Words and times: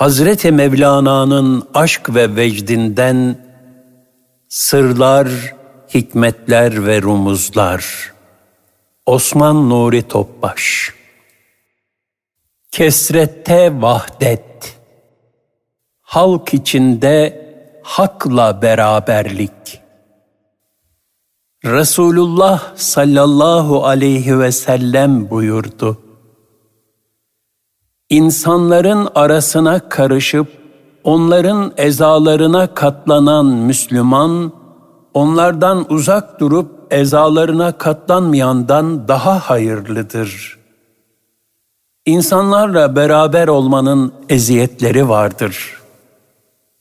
Hazreti 0.00 0.52
Mevlana'nın 0.52 1.68
aşk 1.74 2.14
ve 2.14 2.36
vecdinden 2.36 3.36
sırlar, 4.48 5.28
hikmetler 5.94 6.86
ve 6.86 7.02
rumuzlar. 7.02 8.12
Osman 9.06 9.70
Nuri 9.70 10.02
Topbaş 10.02 10.94
Kesrette 12.70 13.82
vahdet 13.82 14.78
Halk 16.00 16.54
içinde 16.54 17.46
hakla 17.82 18.62
beraberlik 18.62 19.80
Resulullah 21.64 22.76
sallallahu 22.76 23.86
aleyhi 23.86 24.38
ve 24.38 24.52
sellem 24.52 25.30
buyurdu. 25.30 26.09
İnsanların 28.10 29.08
arasına 29.14 29.88
karışıp 29.88 30.48
onların 31.04 31.72
ezalarına 31.76 32.74
katlanan 32.74 33.46
Müslüman, 33.46 34.52
onlardan 35.14 35.92
uzak 35.92 36.40
durup 36.40 36.92
ezalarına 36.92 37.72
katlanmayandan 37.72 39.08
daha 39.08 39.38
hayırlıdır. 39.38 40.58
İnsanlarla 42.06 42.96
beraber 42.96 43.48
olmanın 43.48 44.12
eziyetleri 44.28 45.08
vardır. 45.08 45.80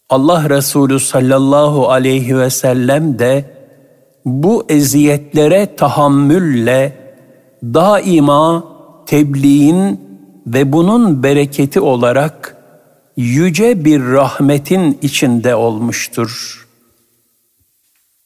Allah 0.09 0.49
Resulü 0.49 0.99
sallallahu 0.99 1.89
aleyhi 1.89 2.37
ve 2.37 2.49
sellem 2.49 3.19
de 3.19 3.45
bu 4.25 4.65
eziyetlere 4.69 5.75
tahammülle 5.75 6.97
daima 7.63 8.63
tebliğin 9.05 10.08
ve 10.47 10.71
bunun 10.71 11.23
bereketi 11.23 11.79
olarak 11.79 12.57
yüce 13.17 13.85
bir 13.85 14.03
rahmetin 14.03 14.99
içinde 15.01 15.55
olmuştur. 15.55 16.67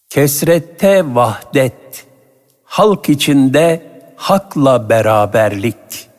Kesrette 0.09 1.15
vahdet, 1.15 2.05
halk 2.63 3.09
içinde 3.09 3.93
hakla 4.15 4.89
beraberlik. 4.89 6.09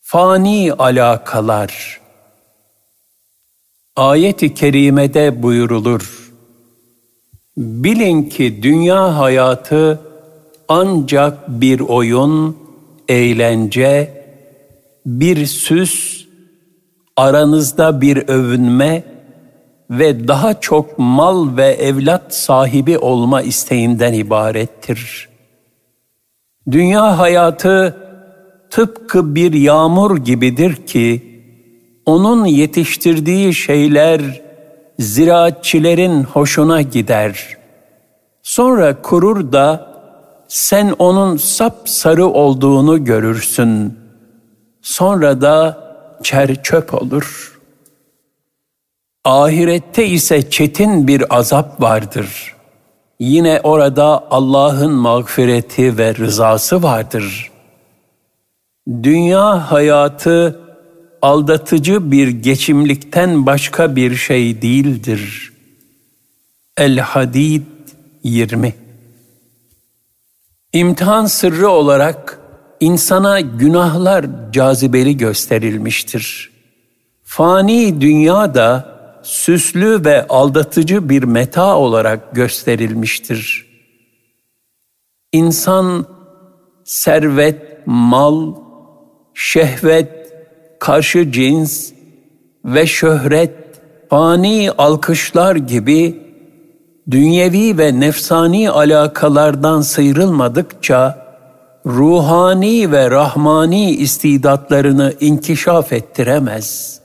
Fani 0.00 0.72
alakalar. 0.72 2.00
Ayet-i 3.96 4.54
kerimede 4.54 5.42
buyurulur. 5.42 6.32
Bilin 7.56 8.22
ki 8.22 8.62
dünya 8.62 9.18
hayatı 9.18 10.00
ancak 10.68 11.48
bir 11.48 11.80
oyun, 11.80 12.56
eğlence, 13.12 14.10
bir 15.06 15.46
süs, 15.46 16.24
aranızda 17.16 18.00
bir 18.00 18.28
övünme 18.28 19.04
ve 19.90 20.28
daha 20.28 20.60
çok 20.60 20.98
mal 20.98 21.56
ve 21.56 21.66
evlat 21.66 22.34
sahibi 22.34 22.98
olma 22.98 23.42
isteğinden 23.42 24.12
ibarettir. 24.12 25.28
Dünya 26.70 27.18
hayatı 27.18 27.96
tıpkı 28.70 29.34
bir 29.34 29.52
yağmur 29.52 30.16
gibidir 30.16 30.86
ki, 30.86 31.22
onun 32.06 32.44
yetiştirdiği 32.44 33.54
şeyler 33.54 34.42
ziraatçilerin 34.98 36.22
hoşuna 36.22 36.82
gider. 36.82 37.56
Sonra 38.42 39.02
kurur 39.02 39.52
da 39.52 39.91
sen 40.52 40.94
onun 40.98 41.36
sap 41.36 41.88
sarı 41.88 42.26
olduğunu 42.26 43.04
görürsün. 43.04 43.98
Sonra 44.82 45.40
da 45.40 45.78
çer 46.22 46.62
çöp 46.62 46.94
olur. 46.94 47.58
Ahirette 49.24 50.06
ise 50.06 50.50
çetin 50.50 51.08
bir 51.08 51.36
azap 51.38 51.82
vardır. 51.82 52.54
Yine 53.20 53.60
orada 53.62 54.30
Allah'ın 54.30 54.92
mağfireti 54.92 55.98
ve 55.98 56.14
rızası 56.14 56.82
vardır. 56.82 57.50
Dünya 59.02 59.72
hayatı 59.72 60.60
aldatıcı 61.22 62.12
bir 62.12 62.28
geçimlikten 62.28 63.46
başka 63.46 63.96
bir 63.96 64.16
şey 64.16 64.62
değildir. 64.62 65.52
El-Hadid 66.76 67.62
20 68.24 68.81
İmtihan 70.72 71.26
sırrı 71.26 71.68
olarak 71.68 72.40
insana 72.80 73.40
günahlar 73.40 74.26
cazibeli 74.52 75.16
gösterilmiştir. 75.16 76.50
Fani 77.24 78.00
dünya 78.00 78.54
da 78.54 78.92
süslü 79.22 80.04
ve 80.04 80.26
aldatıcı 80.28 81.08
bir 81.08 81.22
meta 81.22 81.76
olarak 81.76 82.34
gösterilmiştir. 82.34 83.66
İnsan 85.32 86.06
servet, 86.84 87.86
mal, 87.86 88.54
şehvet, 89.34 90.34
karşı 90.80 91.32
cins 91.32 91.92
ve 92.64 92.86
şöhret, 92.86 93.54
fani 94.10 94.70
alkışlar 94.70 95.56
gibi 95.56 96.31
dünyevi 97.10 97.78
ve 97.78 98.00
nefsani 98.00 98.70
alakalardan 98.70 99.80
sıyrılmadıkça 99.80 101.26
ruhani 101.86 102.92
ve 102.92 103.10
rahmani 103.10 103.90
istidatlarını 103.90 105.14
inkişaf 105.20 105.92
ettiremez. 105.92 107.00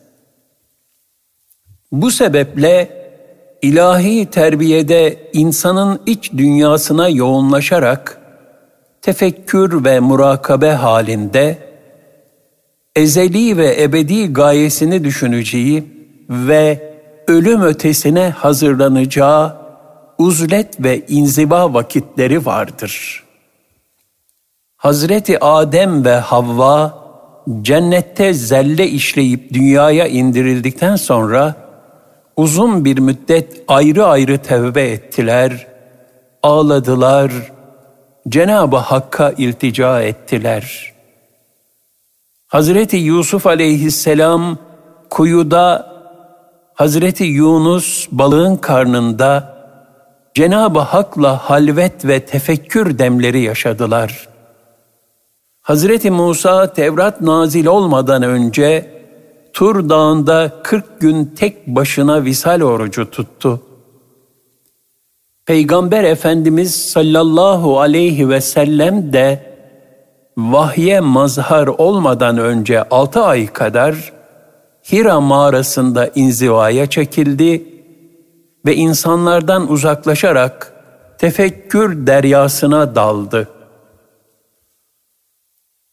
Bu 1.91 2.11
sebeple 2.11 2.89
ilahi 3.61 4.25
terbiyede 4.25 5.29
insanın 5.33 5.99
iç 6.05 6.31
dünyasına 6.31 7.09
yoğunlaşarak 7.09 8.21
tefekkür 9.01 9.83
ve 9.83 9.99
murakabe 9.99 10.71
halinde 10.71 11.57
ezeli 12.95 13.57
ve 13.57 13.83
ebedi 13.83 14.33
gayesini 14.33 15.03
düşüneceği 15.03 15.83
ve 16.29 16.93
ölüm 17.27 17.61
ötesine 17.61 18.29
hazırlanacağı 18.29 19.66
uzlet 20.17 20.83
ve 20.83 21.05
inziba 21.07 21.73
vakitleri 21.73 22.45
vardır. 22.45 23.23
Hazreti 24.77 25.43
Adem 25.43 26.05
ve 26.05 26.15
Havva 26.15 27.07
cennette 27.61 28.33
zelle 28.33 28.87
işleyip 28.87 29.53
dünyaya 29.53 30.07
indirildikten 30.07 30.95
sonra 30.95 31.55
uzun 32.37 32.85
bir 32.85 32.97
müddet 32.97 33.63
ayrı 33.67 34.05
ayrı 34.05 34.37
tevbe 34.37 34.83
ettiler, 34.83 35.67
ağladılar, 36.43 37.31
Cenab-ı 38.29 38.77
Hakk'a 38.77 39.31
iltica 39.31 40.01
ettiler. 40.01 40.93
Hazreti 42.47 42.97
Yusuf 42.97 43.47
aleyhisselam 43.47 44.57
kuyuda, 45.09 45.93
Hazreti 46.73 47.23
Yunus 47.23 48.07
balığın 48.11 48.55
karnında, 48.55 49.56
Cenab-ı 50.37 50.79
Hak'la 50.79 51.37
halvet 51.37 52.05
ve 52.05 52.19
tefekkür 52.19 52.99
demleri 52.99 53.41
yaşadılar. 53.41 54.27
Hazreti 55.61 56.11
Musa 56.11 56.73
Tevrat 56.73 57.21
nazil 57.21 57.65
olmadan 57.65 58.23
önce 58.23 58.91
Tur 59.53 59.89
Dağı'nda 59.89 60.51
40 60.63 61.01
gün 61.01 61.25
tek 61.25 61.67
başına 61.67 62.23
visal 62.23 62.61
orucu 62.61 63.11
tuttu. 63.11 63.61
Peygamber 65.45 66.03
Efendimiz 66.03 66.89
sallallahu 66.89 67.79
aleyhi 67.79 68.29
ve 68.29 68.41
sellem 68.41 69.13
de 69.13 69.53
vahye 70.37 70.99
mazhar 70.99 71.67
olmadan 71.67 72.37
önce 72.37 72.83
altı 72.83 73.23
ay 73.23 73.47
kadar 73.47 74.13
Hira 74.91 75.19
mağarasında 75.21 76.09
inzivaya 76.15 76.89
çekildi 76.89 77.76
ve 78.65 78.75
insanlardan 78.75 79.71
uzaklaşarak 79.71 80.73
tefekkür 81.17 82.07
deryasına 82.07 82.95
daldı. 82.95 83.47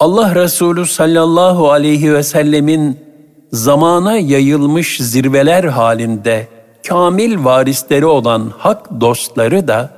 Allah 0.01 0.35
Resulü 0.35 0.87
sallallahu 0.87 1.71
aleyhi 1.71 2.15
ve 2.15 2.23
sellemin 2.23 2.99
zamana 3.53 4.17
yayılmış 4.17 4.99
zirveler 4.99 5.65
halinde 5.65 6.49
kamil 6.89 7.45
varisleri 7.45 8.07
olan 8.07 8.53
hak 8.59 9.01
dostları 9.01 9.69
da 9.69 9.91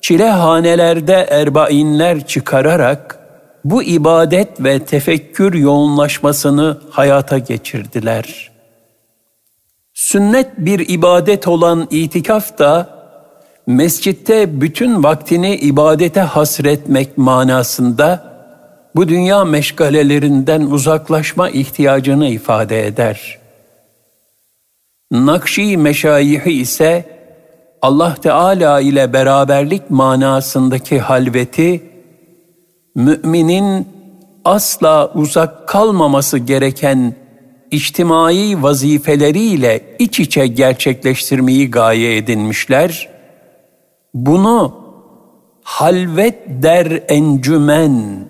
çilehanelerde 0.00 1.26
erbainler 1.30 2.26
çıkararak 2.26 3.18
bu 3.64 3.82
ibadet 3.82 4.64
ve 4.64 4.84
tefekkür 4.84 5.54
yoğunlaşmasını 5.54 6.78
hayata 6.90 7.38
geçirdiler.'' 7.38 8.57
Sünnet 9.98 10.58
bir 10.58 10.88
ibadet 10.88 11.48
olan 11.48 11.88
itikaf 11.90 12.58
da 12.58 12.88
mescitte 13.66 14.60
bütün 14.60 15.02
vaktini 15.02 15.56
ibadete 15.56 16.20
hasretmek 16.20 17.18
manasında 17.18 18.32
bu 18.96 19.08
dünya 19.08 19.44
meşgalelerinden 19.44 20.60
uzaklaşma 20.60 21.50
ihtiyacını 21.50 22.28
ifade 22.28 22.86
eder. 22.86 23.38
Nakşi 25.10 25.76
meşayihi 25.76 26.52
ise 26.52 27.04
Allah 27.82 28.14
Teala 28.14 28.80
ile 28.80 29.12
beraberlik 29.12 29.90
manasındaki 29.90 30.98
halveti 30.98 31.82
müminin 32.94 33.88
asla 34.44 35.12
uzak 35.14 35.68
kalmaması 35.68 36.38
gereken 36.38 37.14
içtimai 37.70 38.62
vazifeleriyle 38.62 39.96
iç 39.98 40.20
içe 40.20 40.46
gerçekleştirmeyi 40.46 41.70
gaye 41.70 42.16
edinmişler. 42.16 43.08
Bunu 44.14 44.74
halvet 45.62 46.38
der 46.48 47.02
encümen, 47.08 48.26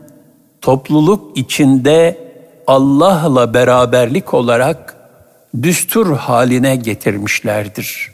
topluluk 0.61 1.39
içinde 1.39 2.29
Allah'la 2.67 3.55
beraberlik 3.55 4.35
olarak 4.35 4.97
düstur 5.63 6.17
haline 6.17 6.77
getirmişlerdir. 6.77 8.11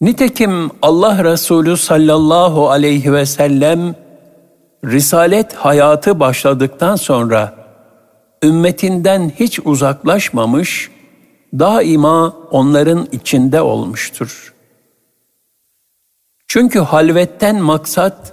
Nitekim 0.00 0.70
Allah 0.82 1.24
Resulü 1.24 1.76
sallallahu 1.76 2.70
aleyhi 2.70 3.12
ve 3.12 3.26
sellem 3.26 3.94
risalet 4.84 5.54
hayatı 5.54 6.20
başladıktan 6.20 6.96
sonra 6.96 7.65
ümmetinden 8.44 9.32
hiç 9.40 9.60
uzaklaşmamış, 9.64 10.90
daima 11.58 12.36
onların 12.50 13.08
içinde 13.12 13.62
olmuştur. 13.62 14.54
Çünkü 16.48 16.78
halvetten 16.78 17.62
maksat 17.62 18.32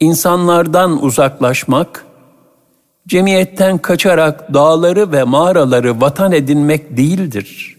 insanlardan 0.00 1.04
uzaklaşmak, 1.04 2.06
cemiyetten 3.08 3.78
kaçarak 3.78 4.54
dağları 4.54 5.12
ve 5.12 5.24
mağaraları 5.24 6.00
vatan 6.00 6.32
edinmek 6.32 6.96
değildir. 6.96 7.76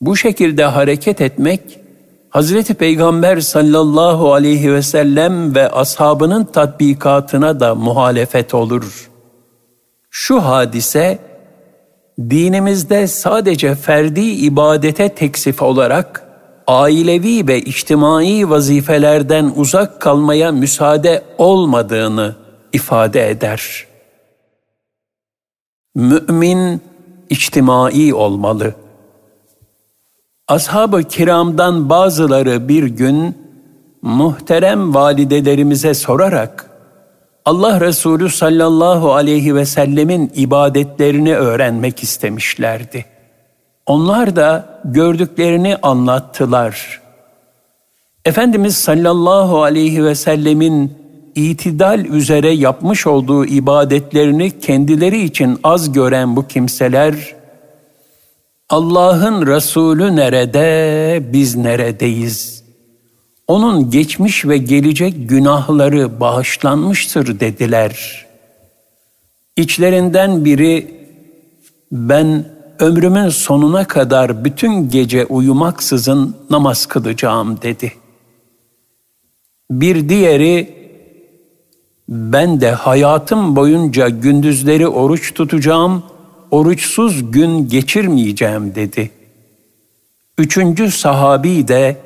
Bu 0.00 0.16
şekilde 0.16 0.64
hareket 0.64 1.20
etmek, 1.20 1.78
Hazreti 2.30 2.74
Peygamber 2.74 3.40
sallallahu 3.40 4.34
aleyhi 4.34 4.72
ve 4.72 4.82
sellem 4.82 5.54
ve 5.54 5.70
ashabının 5.70 6.44
tatbikatına 6.44 7.60
da 7.60 7.74
muhalefet 7.74 8.54
olur. 8.54 9.10
Şu 10.16 10.44
hadise, 10.44 11.18
dinimizde 12.20 13.06
sadece 13.06 13.74
ferdi 13.74 14.20
ibadete 14.20 15.08
teksif 15.08 15.62
olarak, 15.62 16.28
ailevi 16.66 17.48
ve 17.48 17.60
içtimai 17.60 18.50
vazifelerden 18.50 19.52
uzak 19.56 20.00
kalmaya 20.00 20.52
müsaade 20.52 21.22
olmadığını 21.38 22.36
ifade 22.72 23.30
eder. 23.30 23.86
Mümin 25.94 26.80
içtimai 27.30 28.14
olmalı.'' 28.14 28.74
Ashab-ı 30.48 31.02
kiramdan 31.02 31.90
bazıları 31.90 32.68
bir 32.68 32.84
gün 32.84 33.38
muhterem 34.02 34.94
validelerimize 34.94 35.94
sorarak 35.94 36.73
Allah 37.44 37.80
Resulü 37.80 38.30
sallallahu 38.30 39.14
aleyhi 39.14 39.54
ve 39.54 39.66
sellemin 39.66 40.32
ibadetlerini 40.34 41.36
öğrenmek 41.36 42.02
istemişlerdi. 42.02 43.04
Onlar 43.86 44.36
da 44.36 44.80
gördüklerini 44.84 45.76
anlattılar. 45.76 47.00
Efendimiz 48.24 48.76
sallallahu 48.76 49.62
aleyhi 49.62 50.04
ve 50.04 50.14
sellemin 50.14 50.92
itidal 51.34 52.04
üzere 52.04 52.50
yapmış 52.50 53.06
olduğu 53.06 53.44
ibadetlerini 53.44 54.60
kendileri 54.60 55.22
için 55.22 55.58
az 55.64 55.92
gören 55.92 56.36
bu 56.36 56.46
kimseler 56.46 57.34
Allah'ın 58.68 59.46
Resulü 59.46 60.16
nerede, 60.16 61.22
biz 61.32 61.56
neredeyiz? 61.56 62.53
Onun 63.48 63.90
geçmiş 63.90 64.44
ve 64.44 64.58
gelecek 64.58 65.28
günahları 65.28 66.20
bağışlanmıştır 66.20 67.40
dediler. 67.40 68.26
İçlerinden 69.56 70.44
biri 70.44 70.94
ben 71.92 72.44
ömrümün 72.78 73.28
sonuna 73.28 73.86
kadar 73.86 74.44
bütün 74.44 74.88
gece 74.88 75.24
uyumaksızın 75.24 76.36
namaz 76.50 76.86
kılacağım 76.86 77.62
dedi. 77.62 77.92
Bir 79.70 80.08
diğeri 80.08 80.84
ben 82.08 82.60
de 82.60 82.70
hayatım 82.70 83.56
boyunca 83.56 84.08
gündüzleri 84.08 84.88
oruç 84.88 85.34
tutacağım.'' 85.34 86.14
oruçsuz 86.54 87.32
gün 87.32 87.68
geçirmeyeceğim 87.68 88.74
dedi. 88.74 89.10
Üçüncü 90.38 90.90
sahabi 90.90 91.68
de 91.68 91.96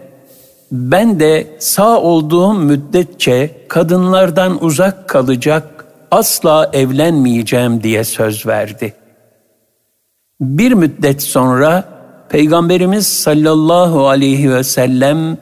ben 0.73 1.21
de 1.21 1.57
sağ 1.59 2.01
olduğum 2.01 2.55
müddetçe 2.55 3.67
kadınlardan 3.69 4.65
uzak 4.65 5.09
kalacak, 5.09 5.87
asla 6.11 6.71
evlenmeyeceğim 6.73 7.83
diye 7.83 8.05
söz 8.05 8.47
verdi. 8.47 8.95
Bir 10.41 10.73
müddet 10.73 11.23
sonra 11.23 11.85
Peygamberimiz 12.29 13.07
sallallahu 13.07 14.09
aleyhi 14.09 14.53
ve 14.55 14.65
sellem 14.65 15.39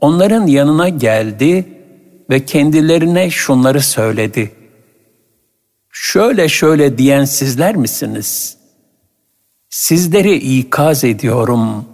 onların 0.00 0.46
yanına 0.46 0.88
geldi 0.88 1.64
ve 2.30 2.44
kendilerine 2.44 3.30
şunları 3.30 3.80
söyledi 3.80 4.50
şöyle 5.94 6.48
şöyle 6.48 6.98
diyen 6.98 7.24
sizler 7.24 7.76
misiniz? 7.76 8.56
Sizleri 9.70 10.58
ikaz 10.58 11.04
ediyorum. 11.04 11.84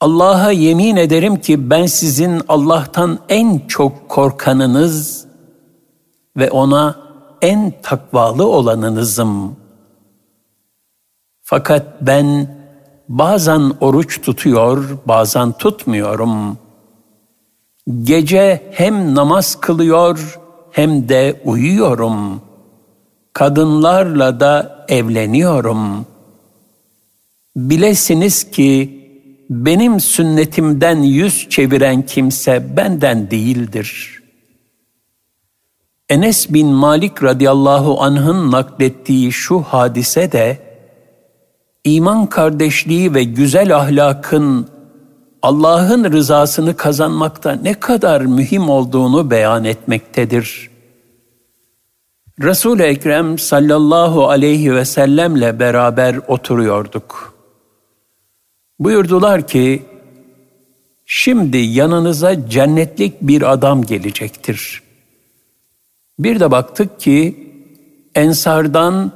Allah'a 0.00 0.52
yemin 0.52 0.96
ederim 0.96 1.40
ki 1.40 1.70
ben 1.70 1.86
sizin 1.86 2.42
Allah'tan 2.48 3.18
en 3.28 3.58
çok 3.68 4.08
korkanınız 4.08 5.26
ve 6.36 6.50
ona 6.50 6.96
en 7.42 7.72
takvalı 7.82 8.46
olanınızım. 8.46 9.56
Fakat 11.42 11.86
ben 12.00 12.58
bazen 13.08 13.72
oruç 13.80 14.22
tutuyor, 14.22 14.98
bazen 15.06 15.52
tutmuyorum. 15.52 16.58
Gece 18.02 18.70
hem 18.72 19.14
namaz 19.14 19.60
kılıyor 19.60 20.38
hem 20.70 21.08
de 21.08 21.40
uyuyorum. 21.44 22.40
Kadınlarla 23.32 24.40
da 24.40 24.86
evleniyorum. 24.88 26.06
Bilesiniz 27.56 28.50
ki 28.50 28.97
benim 29.50 30.00
sünnetimden 30.00 31.02
yüz 31.02 31.48
çeviren 31.48 32.02
kimse 32.02 32.76
benden 32.76 33.30
değildir. 33.30 34.22
Enes 36.08 36.52
bin 36.52 36.66
Malik 36.66 37.22
radıyallahu 37.22 38.02
anh'ın 38.02 38.52
naklettiği 38.52 39.32
şu 39.32 39.60
hadise 39.60 40.32
de 40.32 40.58
iman 41.84 42.26
kardeşliği 42.26 43.14
ve 43.14 43.24
güzel 43.24 43.76
ahlakın 43.76 44.68
Allah'ın 45.42 46.12
rızasını 46.12 46.76
kazanmakta 46.76 47.52
ne 47.52 47.74
kadar 47.74 48.20
mühim 48.20 48.68
olduğunu 48.68 49.30
beyan 49.30 49.64
etmektedir. 49.64 50.70
Resul-i 52.42 52.82
Ekrem 52.82 53.38
sallallahu 53.38 54.28
aleyhi 54.28 54.74
ve 54.74 54.84
sellemle 54.84 55.60
beraber 55.60 56.16
oturuyorduk. 56.28 57.37
Buyurdular 58.78 59.46
ki, 59.46 59.82
şimdi 61.06 61.58
yanınıza 61.58 62.48
cennetlik 62.48 63.22
bir 63.22 63.52
adam 63.52 63.82
gelecektir. 63.82 64.82
Bir 66.18 66.40
de 66.40 66.50
baktık 66.50 67.00
ki, 67.00 67.46
ensardan 68.14 69.12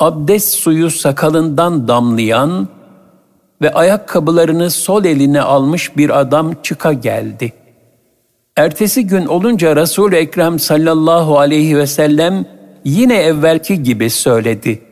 abdest 0.00 0.54
suyu 0.54 0.90
sakalından 0.90 1.88
damlayan 1.88 2.68
ve 3.62 3.72
ayakkabılarını 3.72 4.70
sol 4.70 5.04
eline 5.04 5.40
almış 5.40 5.96
bir 5.96 6.20
adam 6.20 6.54
çıka 6.62 6.92
geldi. 6.92 7.52
Ertesi 8.56 9.06
gün 9.06 9.26
olunca 9.26 9.76
Resul-i 9.76 10.16
Ekrem 10.16 10.58
sallallahu 10.58 11.38
aleyhi 11.38 11.76
ve 11.76 11.86
sellem 11.86 12.46
yine 12.84 13.16
evvelki 13.16 13.82
gibi 13.82 14.10
söyledi. 14.10 14.82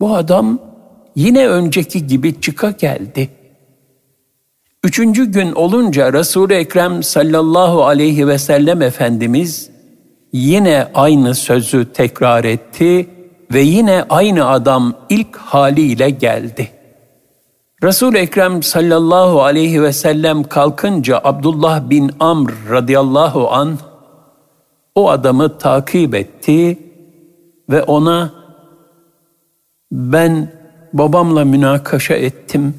Bu 0.00 0.14
adam 0.16 0.58
yine 1.16 1.48
önceki 1.48 2.06
gibi 2.06 2.40
çıka 2.40 2.70
geldi. 2.70 3.28
Üçüncü 4.84 5.24
gün 5.32 5.52
olunca 5.52 6.12
Resul-i 6.12 6.54
Ekrem 6.54 7.02
sallallahu 7.02 7.84
aleyhi 7.84 8.28
ve 8.28 8.38
sellem 8.38 8.82
Efendimiz 8.82 9.70
yine 10.32 10.88
aynı 10.94 11.34
sözü 11.34 11.92
tekrar 11.92 12.44
etti 12.44 13.08
ve 13.52 13.60
yine 13.60 14.04
aynı 14.08 14.48
adam 14.48 14.94
ilk 15.10 15.36
haliyle 15.36 16.10
geldi. 16.10 16.70
Resul-i 17.82 18.18
Ekrem 18.18 18.62
sallallahu 18.62 19.42
aleyhi 19.42 19.82
ve 19.82 19.92
sellem 19.92 20.42
kalkınca 20.42 21.20
Abdullah 21.24 21.90
bin 21.90 22.10
Amr 22.20 22.52
radıyallahu 22.70 23.50
an 23.50 23.78
o 24.94 25.10
adamı 25.10 25.58
takip 25.58 26.14
etti 26.14 26.78
ve 27.70 27.82
ona 27.82 28.32
ben 29.92 30.55
babamla 30.98 31.44
münakaşa 31.44 32.14
ettim. 32.14 32.74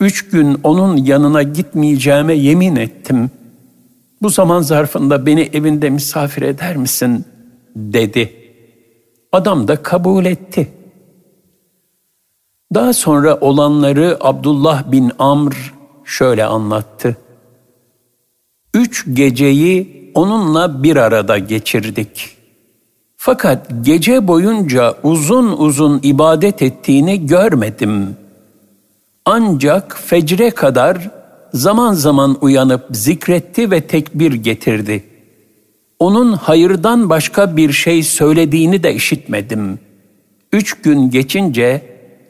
Üç 0.00 0.28
gün 0.28 0.58
onun 0.62 0.96
yanına 0.96 1.42
gitmeyeceğime 1.42 2.34
yemin 2.34 2.76
ettim. 2.76 3.30
Bu 4.22 4.28
zaman 4.28 4.60
zarfında 4.60 5.26
beni 5.26 5.50
evinde 5.52 5.90
misafir 5.90 6.42
eder 6.42 6.76
misin? 6.76 7.24
dedi. 7.76 8.32
Adam 9.32 9.68
da 9.68 9.82
kabul 9.82 10.24
etti. 10.24 10.72
Daha 12.74 12.92
sonra 12.92 13.36
olanları 13.40 14.16
Abdullah 14.20 14.92
bin 14.92 15.12
Amr 15.18 15.74
şöyle 16.04 16.44
anlattı. 16.44 17.16
Üç 18.74 19.06
geceyi 19.12 20.02
onunla 20.14 20.82
bir 20.82 20.96
arada 20.96 21.38
geçirdik. 21.38 22.36
Fakat 23.24 23.66
gece 23.82 24.28
boyunca 24.28 24.94
uzun 25.02 25.52
uzun 25.52 26.00
ibadet 26.02 26.62
ettiğini 26.62 27.26
görmedim. 27.26 28.16
Ancak 29.24 29.98
fecre 30.04 30.50
kadar 30.50 31.10
zaman 31.54 31.92
zaman 31.92 32.36
uyanıp 32.40 32.86
zikretti 32.90 33.70
ve 33.70 33.80
tekbir 33.80 34.32
getirdi. 34.32 35.04
Onun 35.98 36.32
hayırdan 36.32 37.10
başka 37.10 37.56
bir 37.56 37.72
şey 37.72 38.02
söylediğini 38.02 38.82
de 38.82 38.94
işitmedim. 38.94 39.78
Üç 40.52 40.82
gün 40.82 41.10
geçince 41.10 41.82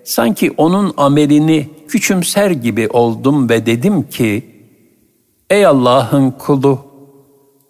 sanki 0.05 0.51
onun 0.57 0.95
amelini 0.97 1.69
küçümser 1.89 2.51
gibi 2.51 2.89
oldum 2.89 3.49
ve 3.49 3.67
dedim 3.67 4.03
ki, 4.03 4.43
Ey 5.51 5.67
Allah'ın 5.67 6.31
kulu, 6.31 6.79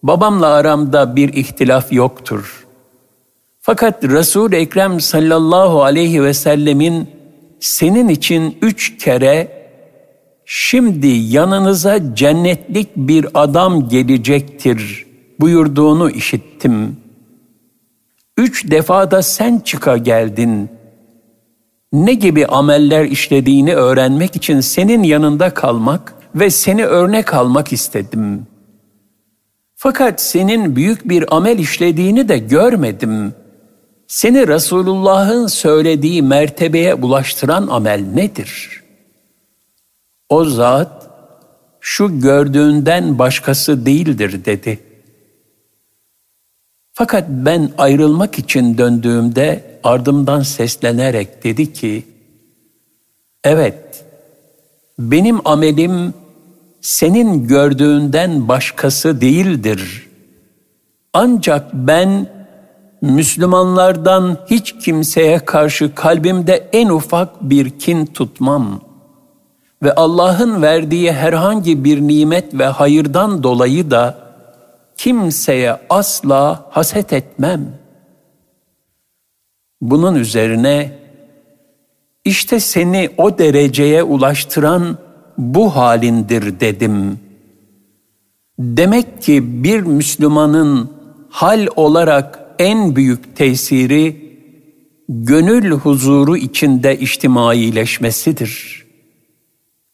babamla 0.03 0.47
aramda 0.47 1.17
bir 1.17 1.33
ihtilaf 1.33 1.93
yoktur. 1.93 2.63
Fakat 3.65 4.05
Resul-i 4.05 4.57
Ekrem 4.57 5.01
sallallahu 5.01 5.83
aleyhi 5.83 6.23
ve 6.23 6.35
sellemin 6.35 7.09
senin 7.61 8.09
için 8.09 8.59
üç 8.63 8.99
kere 8.99 9.49
şimdi 10.45 11.07
yanınıza 11.07 12.15
cennetlik 12.15 12.97
bir 12.97 13.27
adam 13.35 13.89
gelecektir 13.89 15.07
buyurduğunu 15.41 16.11
işittim. 16.11 16.97
Üç 18.37 18.71
defada 18.71 19.23
sen 19.23 19.59
çıka 19.59 19.97
geldin. 19.97 20.71
Ne 21.93 22.15
gibi 22.15 22.47
ameller 22.47 23.05
işlediğini 23.05 23.75
öğrenmek 23.75 24.37
için 24.37 24.61
senin 24.61 25.03
yanında 25.03 25.55
kalmak 25.55 26.15
ve 26.35 26.51
seni 26.51 26.85
örnek 26.85 27.35
almak 27.35 27.73
istedim. 27.73 28.47
Fakat 29.77 30.21
senin 30.21 30.77
büyük 30.77 31.09
bir 31.09 31.37
amel 31.37 31.59
işlediğini 31.59 32.29
de 32.29 32.39
görmedim. 32.39 33.35
Seni 34.13 34.49
Resulullah'ın 34.49 35.47
söylediği 35.47 36.23
mertebeye 36.23 36.95
ulaştıran 36.95 37.67
amel 37.67 38.01
nedir? 38.15 38.83
O 40.29 40.45
zat 40.45 41.11
şu 41.81 42.21
gördüğünden 42.21 43.19
başkası 43.19 43.87
değildir 43.87 44.45
dedi. 44.45 44.79
Fakat 46.93 47.29
ben 47.29 47.71
ayrılmak 47.79 48.39
için 48.39 48.79
döndüğümde 48.79 49.81
ardımdan 49.85 50.43
seslenerek 50.43 51.45
dedi 51.45 51.73
ki, 51.73 52.07
Evet, 53.45 54.05
benim 54.99 55.49
amelim 55.49 56.15
senin 56.81 57.49
gördüğünden 57.49 58.49
başkası 58.49 59.21
değildir. 59.21 60.09
Ancak 61.13 61.73
ben 61.73 62.42
Müslümanlardan 63.03 64.37
hiç 64.47 64.79
kimseye 64.79 65.39
karşı 65.39 65.95
kalbimde 65.95 66.69
en 66.73 66.89
ufak 66.89 67.43
bir 67.43 67.79
kin 67.79 68.07
tutmam 68.07 68.81
ve 69.83 69.95
Allah'ın 69.95 70.63
verdiği 70.63 71.13
herhangi 71.13 71.85
bir 71.85 72.01
nimet 72.01 72.55
ve 72.55 72.67
hayırdan 72.67 73.43
dolayı 73.43 73.91
da 73.91 74.19
kimseye 74.97 75.77
asla 75.91 76.67
haset 76.71 77.13
etmem. 77.13 77.79
Bunun 79.81 80.15
üzerine 80.15 80.99
işte 82.25 82.61
seni 82.61 83.11
o 83.17 83.39
dereceye 83.39 84.03
ulaştıran 84.03 84.99
bu 85.39 85.77
halindir 85.77 86.61
dedim. 86.61 87.21
Demek 88.59 89.23
ki 89.23 89.65
bir 89.65 89.81
Müslümanın 89.81 90.91
hal 91.31 91.67
olarak 91.77 92.42
en 92.63 92.97
büyük 92.97 93.37
tesiri 93.37 94.33
gönül 95.09 95.71
huzuru 95.71 96.37
içinde 96.37 96.99
içtimaileşmesidir. 96.99 98.83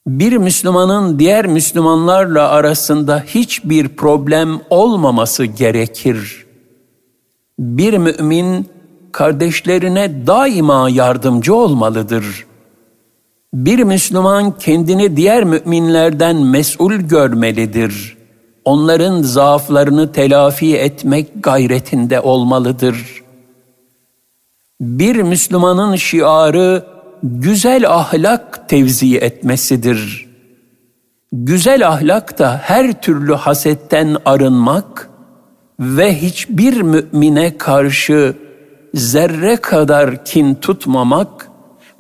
Bir 0.06 0.36
Müslümanın 0.36 1.18
diğer 1.18 1.46
Müslümanlarla 1.46 2.48
arasında 2.48 3.24
hiçbir 3.26 3.88
problem 3.88 4.60
olmaması 4.70 5.44
gerekir. 5.44 6.46
Bir 7.58 7.98
mümin 7.98 8.66
kardeşlerine 9.12 10.26
daima 10.26 10.90
yardımcı 10.90 11.54
olmalıdır. 11.54 12.46
Bir 13.54 13.78
Müslüman 13.78 14.58
kendini 14.58 15.16
diğer 15.16 15.44
müminlerden 15.44 16.36
mesul 16.36 16.92
görmelidir. 16.92 18.17
Onların 18.68 19.22
zaaflarını 19.22 20.12
telafi 20.12 20.76
etmek 20.76 21.28
gayretinde 21.42 22.20
olmalıdır. 22.20 23.22
Bir 24.80 25.16
Müslümanın 25.16 25.96
şiarı 25.96 26.84
güzel 27.22 27.90
ahlak 27.90 28.68
tevzi 28.68 29.18
etmesidir. 29.18 30.28
Güzel 31.32 31.88
ahlak 31.88 32.38
da 32.38 32.60
her 32.64 33.02
türlü 33.02 33.34
hasetten 33.34 34.16
arınmak 34.24 35.10
ve 35.80 36.22
hiçbir 36.22 36.82
mümine 36.82 37.58
karşı 37.58 38.34
zerre 38.94 39.56
kadar 39.56 40.24
kin 40.24 40.54
tutmamak 40.54 41.50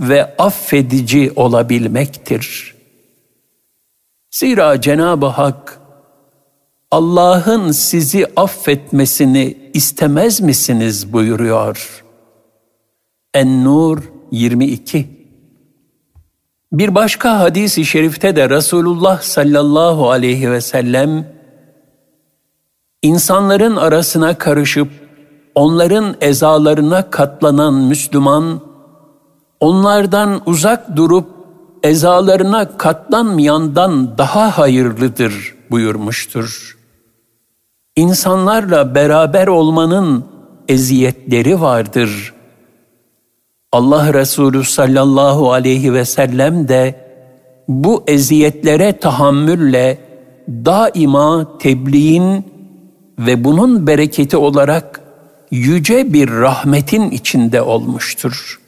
ve 0.00 0.36
affedici 0.36 1.32
olabilmektir. 1.36 2.74
Zira 4.30 4.80
Cenab-ı 4.80 5.26
Hak 5.26 5.87
Allah'ın 6.90 7.72
sizi 7.72 8.26
affetmesini 8.36 9.70
istemez 9.74 10.40
misiniz 10.40 11.12
buyuruyor. 11.12 12.04
En-Nur 13.34 13.98
22 14.30 15.08
Bir 16.72 16.94
başka 16.94 17.40
hadis-i 17.40 17.84
şerifte 17.84 18.36
de 18.36 18.50
Resulullah 18.50 19.22
sallallahu 19.22 20.10
aleyhi 20.10 20.50
ve 20.50 20.60
sellem 20.60 21.26
insanların 23.02 23.76
arasına 23.76 24.38
karışıp 24.38 24.88
onların 25.54 26.16
ezalarına 26.20 27.10
katlanan 27.10 27.74
Müslüman 27.74 28.60
onlardan 29.60 30.42
uzak 30.46 30.96
durup 30.96 31.26
ezalarına 31.82 32.76
katlanmayandan 32.76 34.18
daha 34.18 34.58
hayırlıdır 34.58 35.54
buyurmuştur. 35.70 36.77
İnsanlarla 37.98 38.94
beraber 38.94 39.46
olmanın 39.46 40.24
eziyetleri 40.68 41.60
vardır. 41.60 42.34
Allah 43.72 44.14
Resulü 44.14 44.64
sallallahu 44.64 45.52
aleyhi 45.52 45.94
ve 45.94 46.04
sellem 46.04 46.68
de 46.68 46.94
bu 47.68 48.04
eziyetlere 48.06 48.98
tahammülle 48.98 49.98
daima 50.48 51.58
tebliğin 51.58 52.44
ve 53.18 53.44
bunun 53.44 53.86
bereketi 53.86 54.36
olarak 54.36 55.00
yüce 55.50 56.12
bir 56.12 56.30
rahmetin 56.30 57.10
içinde 57.10 57.62
olmuştur 57.62 58.58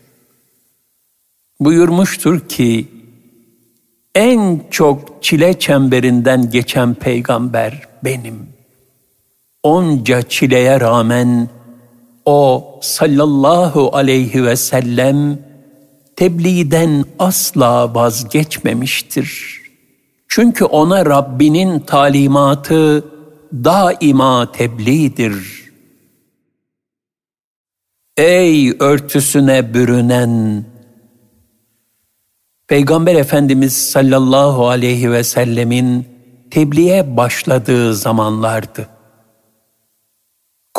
buyurmuştur 1.61 2.41
ki 2.41 2.89
en 4.15 4.61
çok 4.71 5.23
çile 5.23 5.59
çemberinden 5.59 6.51
geçen 6.51 6.95
peygamber 6.95 7.83
benim. 8.05 8.50
Onca 9.63 10.23
çileye 10.23 10.81
rağmen 10.81 11.49
o 12.25 12.79
sallallahu 12.83 13.97
aleyhi 13.97 14.45
ve 14.45 14.57
sellem 14.57 15.39
tebliğden 16.17 17.05
asla 17.19 17.95
vazgeçmemiştir. 17.95 19.61
Çünkü 20.29 20.65
ona 20.65 21.07
Rabbinin 21.07 21.81
talimatı 21.81 23.05
daima 23.53 24.53
tebliğdir. 24.53 25.61
Ey 28.17 28.71
örtüsüne 28.81 29.75
bürünen 29.75 30.65
Peygamber 32.67 33.15
Efendimiz 33.15 33.91
sallallahu 33.91 34.69
aleyhi 34.69 35.13
ve 35.13 35.25
sellemin 35.25 36.09
tebliğe 36.51 37.17
başladığı 37.17 37.95
zamanlardı. 37.95 39.00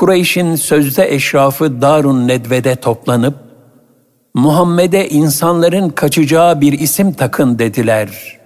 Kureyş'in 0.01 0.55
sözde 0.55 1.13
eşrafı 1.13 1.81
Darun 1.81 2.27
Nedve'de 2.27 2.75
toplanıp, 2.75 3.35
Muhammed'e 4.33 5.09
insanların 5.09 5.89
kaçacağı 5.89 6.61
bir 6.61 6.79
isim 6.79 7.13
takın 7.13 7.59
dediler. 7.59 8.39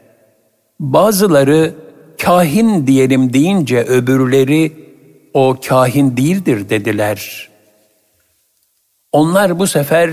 Bazıları 0.79 1.73
kahin 2.21 2.87
diyelim 2.87 3.33
deyince 3.33 3.83
öbürleri 3.83 4.71
o 5.33 5.57
kahin 5.67 6.17
değildir 6.17 6.69
dediler. 6.69 7.49
Onlar 9.11 9.59
bu 9.59 9.67
sefer 9.67 10.09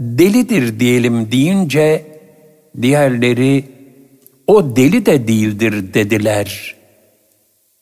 delidir 0.00 0.80
diyelim 0.80 1.32
deyince 1.32 2.06
diğerleri 2.82 3.64
o 4.46 4.76
deli 4.76 5.06
de 5.06 5.28
değildir 5.28 5.94
dediler. 5.94 6.74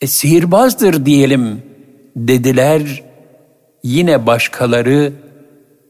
E, 0.00 0.06
sihirbazdır 0.06 1.06
diyelim 1.06 1.73
dediler. 2.16 3.02
Yine 3.82 4.26
başkaları 4.26 5.12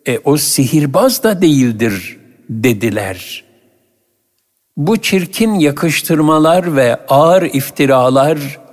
e, 0.07 0.19
o 0.25 0.37
sihirbaz 0.37 1.23
da 1.23 1.43
değildir 1.43 2.17
dediler. 2.49 3.45
Bu 4.77 4.97
çirkin 4.97 5.55
yakıştırmalar 5.55 6.77
ve 6.77 7.07
ağır 7.07 7.43
iftiralar 7.43 8.65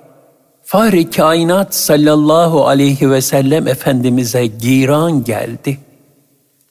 Fahri 0.64 1.10
kainat 1.10 1.76
sallallahu 1.76 2.68
aleyhi 2.68 3.12
ve 3.12 3.22
sellem 3.22 3.68
Efendimiz'e 3.68 4.46
giran 4.46 5.24
geldi. 5.24 5.78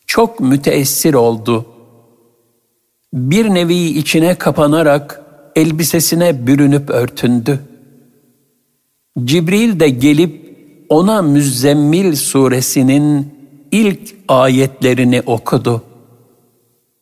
Çok 0.07 0.41
müteessir 0.41 1.15
oldu. 1.15 1.67
Bir 3.13 3.55
nevi 3.55 3.75
içine 3.75 4.35
kapanarak 4.35 5.23
elbisesine 5.57 6.47
bürünüp 6.47 6.91
örtündü. 6.91 7.59
Cibril 9.25 9.81
de 9.81 9.89
gelip 9.89 10.50
ona 10.91 11.23
Müzzemmil 11.23 12.17
suresinin 12.17 13.35
ilk 13.73 14.15
ayetlerini 14.29 15.23
okudu. 15.27 15.83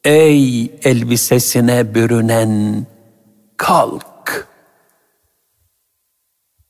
Ey 0.05 0.63
elbisesine 0.85 1.95
bürünen 1.95 2.87
kalk. 3.57 4.49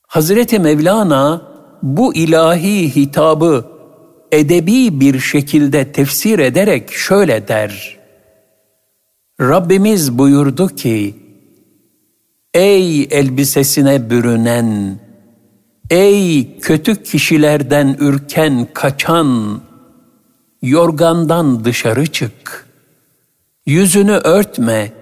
Hazreti 0.03 0.59
Mevlana 0.59 1.43
bu 1.83 2.15
ilahi 2.15 2.97
hitabı 2.97 3.65
edebi 4.33 5.01
bir 5.01 5.21
şekilde 5.21 5.93
tefsir 5.93 6.39
ederek 6.39 6.93
şöyle 6.93 7.49
der. 7.49 7.99
Rabbimiz 9.41 10.19
buyurdu 10.19 10.69
ki, 10.69 11.15
Ey 12.55 13.03
elbisesine 13.03 14.11
bürünen, 14.11 14.99
ey 15.91 16.59
kötü 16.61 17.03
kişilerden 17.03 17.97
ürken 18.01 18.69
kaçan, 18.75 19.61
yorgandan 20.63 21.65
dışarı 21.65 22.07
çık. 22.07 22.67
Yüzünü 23.67 24.13
örtme. 24.13 24.93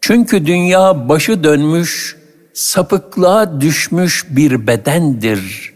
Çünkü 0.00 0.46
dünya 0.46 1.08
başı 1.08 1.44
dönmüş, 1.44 2.16
sapıklığa 2.54 3.60
düşmüş 3.60 4.26
bir 4.30 4.66
bedendir. 4.66 5.72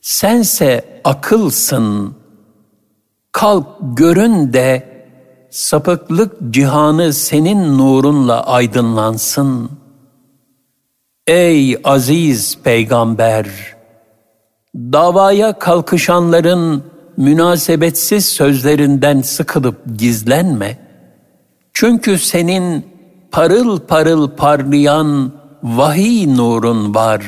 Sense 0.00 1.00
akılsın. 1.04 2.16
Kalk 3.32 3.66
görün 3.80 4.52
de 4.52 4.96
sapıklık 5.50 6.36
cihanı 6.50 7.12
senin 7.12 7.78
nurunla 7.78 8.46
aydınlansın. 8.46 9.70
Ey 11.26 11.76
aziz 11.84 12.58
peygamber! 12.64 13.46
Davaya 14.76 15.58
kalkışanların 15.58 16.84
münasebetsiz 17.16 18.26
sözlerinden 18.26 19.20
sıkılıp 19.22 19.98
gizlenme. 19.98 20.78
Çünkü 21.72 22.18
senin 22.18 22.86
parıl 23.32 23.80
parıl 23.80 24.30
parlayan 24.30 25.32
vahiy 25.62 26.36
nurun 26.36 26.94
var. 26.94 27.22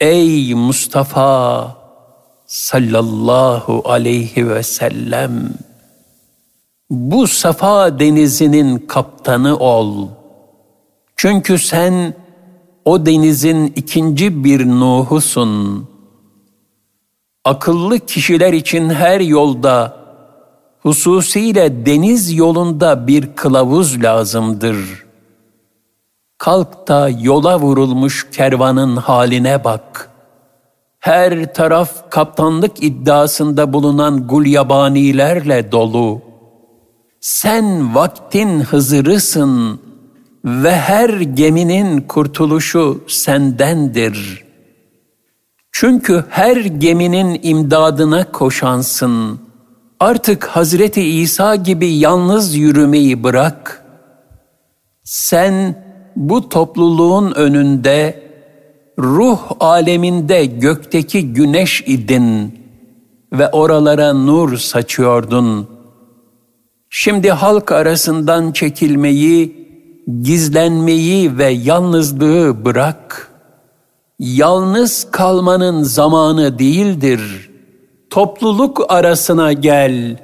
Ey 0.00 0.54
Mustafa 0.54 1.76
sallallahu 2.46 3.82
aleyhi 3.84 4.48
ve 4.48 4.62
sellem 4.62 5.54
bu 6.90 7.26
safa 7.26 7.98
denizinin 7.98 8.78
kaptanı 8.78 9.58
ol. 9.58 10.08
Çünkü 11.16 11.58
sen 11.58 12.14
o 12.84 13.06
denizin 13.06 13.72
ikinci 13.76 14.44
bir 14.44 14.66
Nuh'usun. 14.66 15.84
Akıllı 17.44 17.98
kişiler 17.98 18.52
için 18.52 18.90
her 18.90 19.20
yolda, 19.20 19.96
hususiyle 20.82 21.86
deniz 21.86 22.32
yolunda 22.32 23.06
bir 23.06 23.36
kılavuz 23.36 24.02
lazımdır. 24.02 25.04
Kalk 26.38 26.88
da 26.88 27.08
yola 27.08 27.60
vurulmuş 27.60 28.30
kervanın 28.32 28.96
haline 28.96 29.64
bak. 29.64 30.10
Her 30.98 31.54
taraf 31.54 32.10
kaptanlık 32.10 32.82
iddiasında 32.82 33.72
bulunan 33.72 34.28
gulyabanilerle 34.28 35.72
dolu. 35.72 36.20
Sen 37.20 37.94
vaktin 37.94 38.60
hızırısın 38.60 39.80
ve 40.44 40.72
her 40.72 41.10
geminin 41.20 42.00
kurtuluşu 42.00 43.04
sendendir.'' 43.08 44.52
Çünkü 45.72 46.24
her 46.28 46.56
geminin 46.56 47.40
imdadına 47.42 48.32
koşansın. 48.32 49.40
Artık 50.00 50.44
Hazreti 50.44 51.02
İsa 51.02 51.56
gibi 51.56 51.88
yalnız 51.88 52.54
yürümeyi 52.54 53.22
bırak. 53.22 53.84
Sen 55.04 55.84
bu 56.16 56.48
topluluğun 56.48 57.32
önünde 57.32 58.22
ruh 58.98 59.40
aleminde 59.60 60.44
gökteki 60.44 61.32
güneş 61.32 61.84
idin 61.86 62.58
ve 63.32 63.48
oralara 63.48 64.12
nur 64.12 64.56
saçıyordun. 64.58 65.68
Şimdi 66.90 67.30
halk 67.30 67.72
arasından 67.72 68.52
çekilmeyi, 68.52 69.61
gizlenmeyi 70.22 71.38
ve 71.38 71.48
yalnızlığı 71.48 72.64
bırak.'' 72.64 73.32
yalnız 74.22 75.10
kalmanın 75.10 75.82
zamanı 75.82 76.58
değildir. 76.58 77.50
Topluluk 78.10 78.92
arasına 78.92 79.52
gel. 79.52 80.18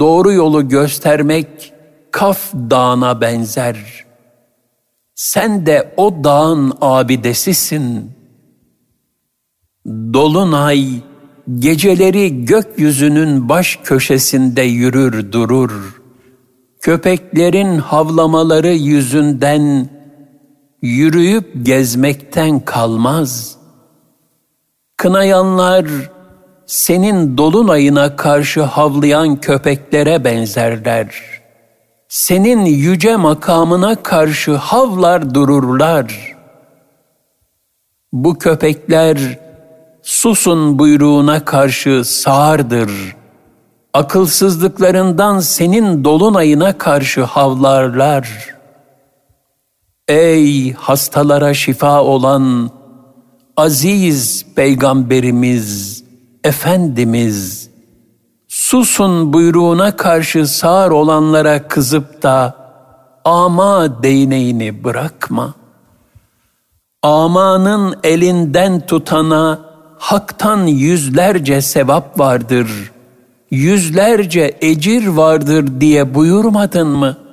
Doğru 0.00 0.32
yolu 0.32 0.68
göstermek 0.68 1.72
Kaf 2.10 2.52
Dağı'na 2.54 3.20
benzer. 3.20 4.04
Sen 5.14 5.66
de 5.66 5.94
o 5.96 6.24
dağın 6.24 6.72
abidesisin. 6.80 8.10
Dolunay 9.86 10.86
geceleri 11.58 12.44
gökyüzünün 12.44 13.48
baş 13.48 13.78
köşesinde 13.84 14.62
yürür 14.62 15.32
durur. 15.32 16.02
Köpeklerin 16.80 17.78
havlamaları 17.78 18.74
yüzünden 18.74 19.88
yürüyüp 20.82 21.66
gezmekten 21.66 22.60
kalmaz. 22.60 23.56
Kınayanlar 24.96 25.86
senin 26.66 27.38
dolunayına 27.38 28.16
karşı 28.16 28.62
havlayan 28.62 29.40
köpeklere 29.40 30.24
benzerler. 30.24 31.14
Senin 32.08 32.64
yüce 32.64 33.16
makamına 33.16 34.02
karşı 34.02 34.54
havlar 34.54 35.34
dururlar. 35.34 36.36
Bu 38.12 38.38
köpekler 38.38 39.38
susun 40.02 40.78
buyruğuna 40.78 41.44
karşı 41.44 42.04
sağırdır. 42.04 42.90
Akılsızlıklarından 43.98 45.40
senin 45.40 46.04
dolunayına 46.04 46.78
karşı 46.78 47.22
havlarlar.'' 47.24 48.58
Ey 50.08 50.72
hastalara 50.72 51.54
şifa 51.54 52.02
olan 52.02 52.70
aziz 53.56 54.46
peygamberimiz, 54.56 56.04
Efendimiz, 56.44 57.70
susun 58.48 59.32
buyruğuna 59.32 59.96
karşı 59.96 60.46
sağır 60.46 60.90
olanlara 60.90 61.68
kızıp 61.68 62.22
da 62.22 62.56
ama 63.24 64.02
değneğini 64.02 64.84
bırakma. 64.84 65.54
Amanın 67.02 67.96
elinden 68.02 68.86
tutana 68.86 69.60
haktan 69.98 70.66
yüzlerce 70.66 71.62
sevap 71.62 72.18
vardır, 72.18 72.92
yüzlerce 73.50 74.58
ecir 74.60 75.06
vardır 75.06 75.80
diye 75.80 76.14
buyurmadın 76.14 76.88
mı?'' 76.88 77.28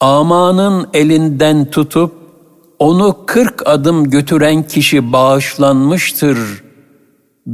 amanın 0.00 0.88
elinden 0.94 1.70
tutup 1.70 2.12
onu 2.78 3.16
kırk 3.26 3.62
adım 3.66 4.10
götüren 4.10 4.62
kişi 4.62 5.12
bağışlanmıştır. 5.12 6.38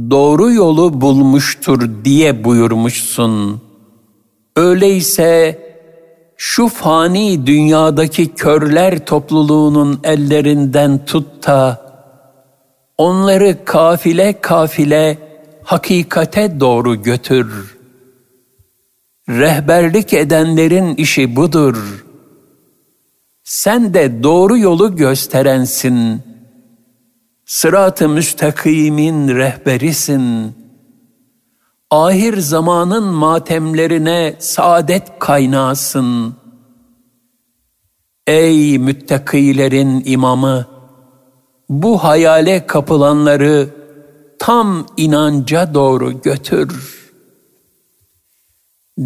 doğru 0.09 0.51
yolu 0.51 1.01
bulmuştur 1.01 1.89
diye 2.05 2.43
buyurmuşsun. 2.43 3.61
Öyleyse 4.55 5.59
şu 6.37 6.67
fani 6.67 7.47
dünyadaki 7.47 8.27
körler 8.27 9.05
topluluğunun 9.05 9.99
ellerinden 10.03 11.05
tut 11.05 11.47
da 11.47 11.81
onları 12.97 13.65
kafile 13.65 14.41
kafile 14.41 15.17
hakikate 15.67 16.59
doğru 16.59 17.03
götür. 17.03 17.77
Rehberlik 19.29 20.13
edenlerin 20.13 20.95
işi 20.95 21.35
budur. 21.35 22.05
Sen 23.43 23.93
de 23.93 24.23
doğru 24.23 24.57
yolu 24.57 24.95
gösterensin. 24.95 26.21
Sırat-ı 27.45 28.09
müstakimin 28.09 29.35
rehberisin. 29.35 30.55
Ahir 31.91 32.37
zamanın 32.37 33.03
matemlerine 33.03 34.35
saadet 34.39 35.19
kaynağısın. 35.19 36.35
Ey 38.27 38.79
müttakilerin 38.79 40.03
imamı! 40.05 40.67
Bu 41.69 42.03
hayale 42.03 42.67
kapılanları 42.67 43.76
tam 44.39 44.87
inanca 44.97 45.73
doğru 45.73 46.21
götür. 46.21 46.97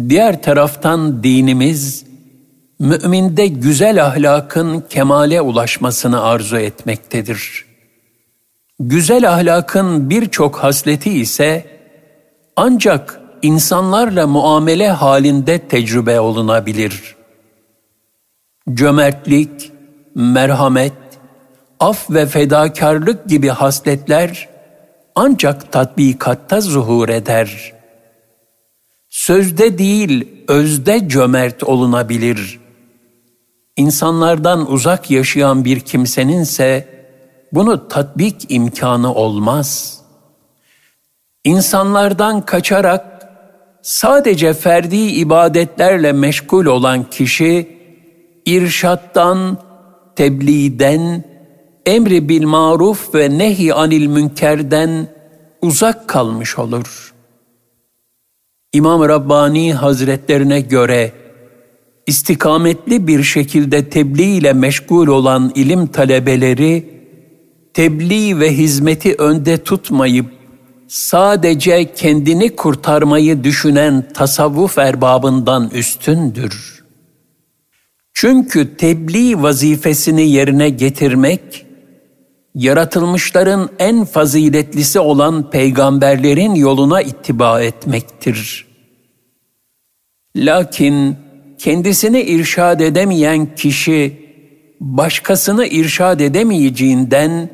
Diğer 0.08 0.42
taraftan 0.42 1.22
dinimiz, 1.22 2.04
müminde 2.78 3.46
güzel 3.46 4.04
ahlakın 4.04 4.80
kemale 4.80 5.40
ulaşmasını 5.40 6.22
arzu 6.22 6.56
etmektedir. 6.56 7.64
Güzel 8.80 9.32
ahlakın 9.32 10.10
birçok 10.10 10.56
hasleti 10.56 11.10
ise 11.10 11.66
ancak 12.56 13.20
insanlarla 13.42 14.26
muamele 14.26 14.90
halinde 14.90 15.58
tecrübe 15.58 16.20
olunabilir. 16.20 17.16
Cömertlik, 18.74 19.72
merhamet, 20.14 20.92
af 21.80 22.10
ve 22.10 22.26
fedakarlık 22.26 23.28
gibi 23.28 23.48
hasletler 23.48 24.51
ancak 25.14 25.72
tatbikatta 25.72 26.60
zuhur 26.60 27.08
eder. 27.08 27.72
Sözde 29.10 29.78
değil, 29.78 30.28
özde 30.48 31.08
cömert 31.08 31.64
olunabilir. 31.64 32.60
İnsanlardan 33.76 34.72
uzak 34.72 35.10
yaşayan 35.10 35.64
bir 35.64 35.80
kimseninse 35.80 36.88
bunu 37.52 37.88
tatbik 37.88 38.46
imkanı 38.48 39.14
olmaz. 39.14 40.00
İnsanlardan 41.44 42.46
kaçarak 42.46 43.28
sadece 43.82 44.54
ferdi 44.54 44.96
ibadetlerle 44.96 46.12
meşgul 46.12 46.66
olan 46.66 47.10
kişi 47.10 47.78
irşattan, 48.46 49.58
tebliğden, 50.16 51.24
emri 51.86 52.28
bil 52.28 52.44
maruf 52.44 53.14
ve 53.14 53.38
nehi 53.38 53.74
anil 53.74 54.06
münkerden 54.06 55.08
uzak 55.62 56.08
kalmış 56.08 56.58
olur. 56.58 57.14
İmam 58.72 59.08
Rabbani 59.08 59.74
Hazretlerine 59.74 60.60
göre 60.60 61.12
istikametli 62.06 63.06
bir 63.06 63.22
şekilde 63.22 63.88
tebliğ 63.88 64.36
ile 64.36 64.52
meşgul 64.52 65.06
olan 65.06 65.52
ilim 65.54 65.86
talebeleri 65.86 67.02
tebliğ 67.74 68.40
ve 68.40 68.56
hizmeti 68.56 69.14
önde 69.14 69.58
tutmayıp 69.64 70.26
sadece 70.88 71.94
kendini 71.94 72.56
kurtarmayı 72.56 73.44
düşünen 73.44 74.08
tasavvuf 74.14 74.78
erbabından 74.78 75.70
üstündür. 75.70 76.82
Çünkü 78.14 78.76
tebliğ 78.76 79.42
vazifesini 79.42 80.30
yerine 80.30 80.68
getirmek 80.68 81.66
yaratılmışların 82.54 83.70
en 83.78 84.04
faziletlisi 84.04 85.00
olan 85.00 85.50
peygamberlerin 85.50 86.54
yoluna 86.54 87.02
ittiba 87.02 87.62
etmektir. 87.62 88.66
Lakin 90.36 91.16
kendisini 91.58 92.20
irşad 92.20 92.80
edemeyen 92.80 93.54
kişi 93.54 94.22
başkasını 94.80 95.66
irşad 95.66 96.20
edemeyeceğinden 96.20 97.50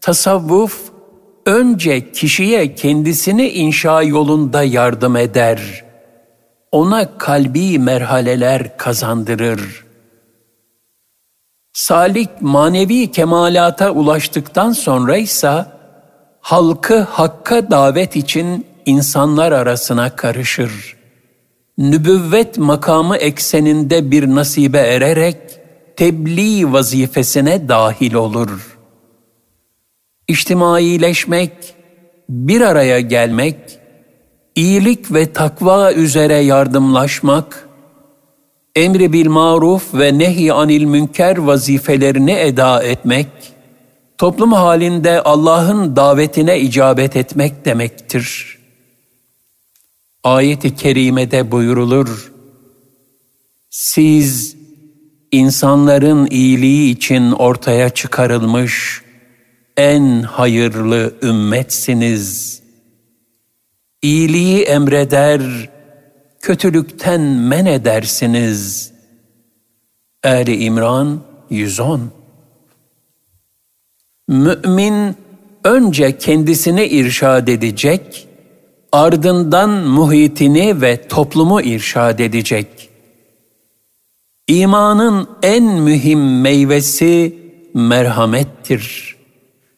tasavvuf 0.00 0.80
önce 1.46 2.12
kişiye 2.12 2.74
kendisini 2.74 3.48
inşa 3.48 4.02
yolunda 4.02 4.62
yardım 4.62 5.16
eder. 5.16 5.84
Ona 6.72 7.18
kalbi 7.18 7.78
merhaleler 7.78 8.76
kazandırır.'' 8.76 9.85
Salik 11.76 12.30
manevi 12.40 13.10
kemalata 13.10 13.90
ulaştıktan 13.90 14.72
sonra 14.72 15.16
ise 15.16 15.66
halkı 16.40 17.00
hakka 17.00 17.70
davet 17.70 18.16
için 18.16 18.66
insanlar 18.86 19.52
arasına 19.52 20.16
karışır. 20.16 20.96
Nübüvvet 21.78 22.58
makamı 22.58 23.16
ekseninde 23.16 24.10
bir 24.10 24.26
nasibe 24.26 24.78
ererek 24.78 25.36
tebliğ 25.96 26.72
vazifesine 26.72 27.68
dahil 27.68 28.14
olur. 28.14 28.78
İçtimaileşmek, 30.28 31.52
bir 32.28 32.60
araya 32.60 33.00
gelmek, 33.00 33.58
iyilik 34.54 35.14
ve 35.14 35.32
takva 35.32 35.92
üzere 35.92 36.36
yardımlaşmak, 36.36 37.65
emri 38.76 39.12
bil 39.12 39.26
maruf 39.26 39.94
ve 39.94 40.18
nehi 40.18 40.52
anil 40.52 40.84
münker 40.84 41.36
vazifelerini 41.36 42.32
eda 42.32 42.82
etmek, 42.82 43.26
toplum 44.18 44.52
halinde 44.52 45.22
Allah'ın 45.22 45.96
davetine 45.96 46.60
icabet 46.60 47.16
etmek 47.16 47.64
demektir. 47.64 48.58
Ayet-i 50.24 50.76
kerimede 50.76 51.50
buyurulur, 51.50 52.32
siz 53.70 54.56
insanların 55.32 56.26
iyiliği 56.30 56.90
için 56.90 57.32
ortaya 57.32 57.90
çıkarılmış 57.90 59.02
en 59.76 60.22
hayırlı 60.22 61.14
ümmetsiniz. 61.22 62.62
İyiliği 64.02 64.62
emreder, 64.62 65.70
kötülükten 66.46 67.20
men 67.20 67.66
edersiniz. 67.66 68.92
Ali 70.24 70.56
İmran 70.56 71.20
110 71.50 72.10
Mümin 74.28 75.16
önce 75.64 76.18
kendisini 76.18 76.84
irşad 76.84 77.48
edecek, 77.48 78.28
ardından 78.92 79.70
muhitini 79.70 80.80
ve 80.80 81.08
toplumu 81.08 81.60
irşad 81.60 82.18
edecek. 82.18 82.90
İmanın 84.48 85.28
en 85.42 85.64
mühim 85.64 86.40
meyvesi 86.40 87.38
merhamettir. 87.74 89.16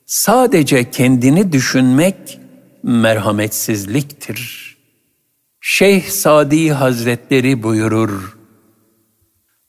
Sadece 0.06 0.90
kendini 0.90 1.52
düşünmek 1.52 2.40
merhametsizliktir.'' 2.82 4.77
Şeyh 5.60 6.04
Sadi 6.04 6.72
Hazretleri 6.72 7.62
buyurur. 7.62 8.36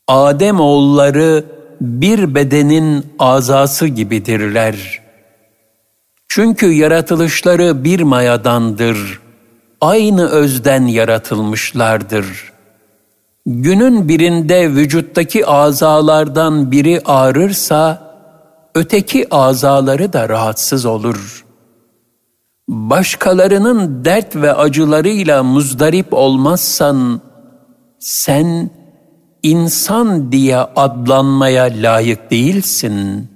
Adem 0.08 0.60
oğulları 0.60 1.46
bir 1.82 2.36
bedenin 2.36 3.06
azası 3.20 3.88
gibidirler. 3.88 5.02
Çünkü 6.28 6.72
yaratılışları 6.72 7.84
bir 7.84 8.00
mayadandır. 8.00 9.20
Aynı 9.82 10.30
özden 10.30 10.88
yaratılmışlardır. 10.88 12.54
Günün 13.46 14.08
birinde 14.08 14.70
vücuttaki 14.70 15.46
azalardan 15.46 16.72
biri 16.72 17.02
ağrırsa, 17.06 18.10
öteki 18.76 19.34
azaları 19.36 20.14
da 20.14 20.30
rahatsız 20.30 20.86
olur.'' 20.86 21.49
Başkalarının 22.70 24.06
dert 24.06 24.36
ve 24.36 24.54
acılarıyla 24.54 25.44
muzdarip 25.44 26.14
olmazsan, 26.14 27.22
sen 28.00 28.70
insan 29.44 30.32
diye 30.32 30.58
adlanmaya 30.58 31.64
layık 31.64 32.32
değilsin. 32.32 33.28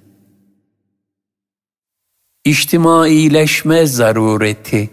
İçtimaileşme 2.46 3.86
zarureti 3.86 4.90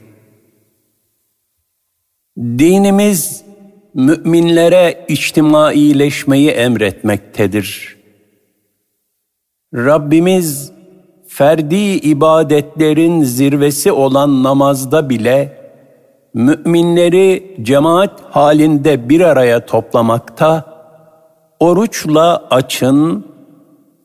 Dinimiz, 2.38 3.44
müminlere 3.94 5.05
içtimaileşmeyi 5.09 6.50
emretmektedir. 6.50 7.96
Rabbimiz, 9.74 10.72
ferdi 11.31 11.97
ibadetlerin 11.97 13.23
zirvesi 13.23 13.93
olan 13.93 14.43
namazda 14.43 15.11
bile 15.11 15.61
müminleri 16.35 17.57
cemaat 17.62 18.21
halinde 18.31 19.09
bir 19.09 19.21
araya 19.21 19.66
toplamakta, 19.66 20.64
oruçla 21.61 22.47
açın, 22.51 23.27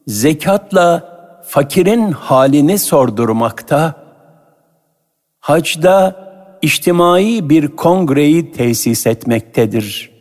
zekatla 0.07 1.15
fakirin 1.47 2.11
halini 2.11 2.79
sordurmakta, 2.79 3.93
hacda 5.39 6.15
içtimai 6.61 7.49
bir 7.49 7.67
kongreyi 7.67 8.51
tesis 8.51 9.07
etmektedir. 9.07 10.11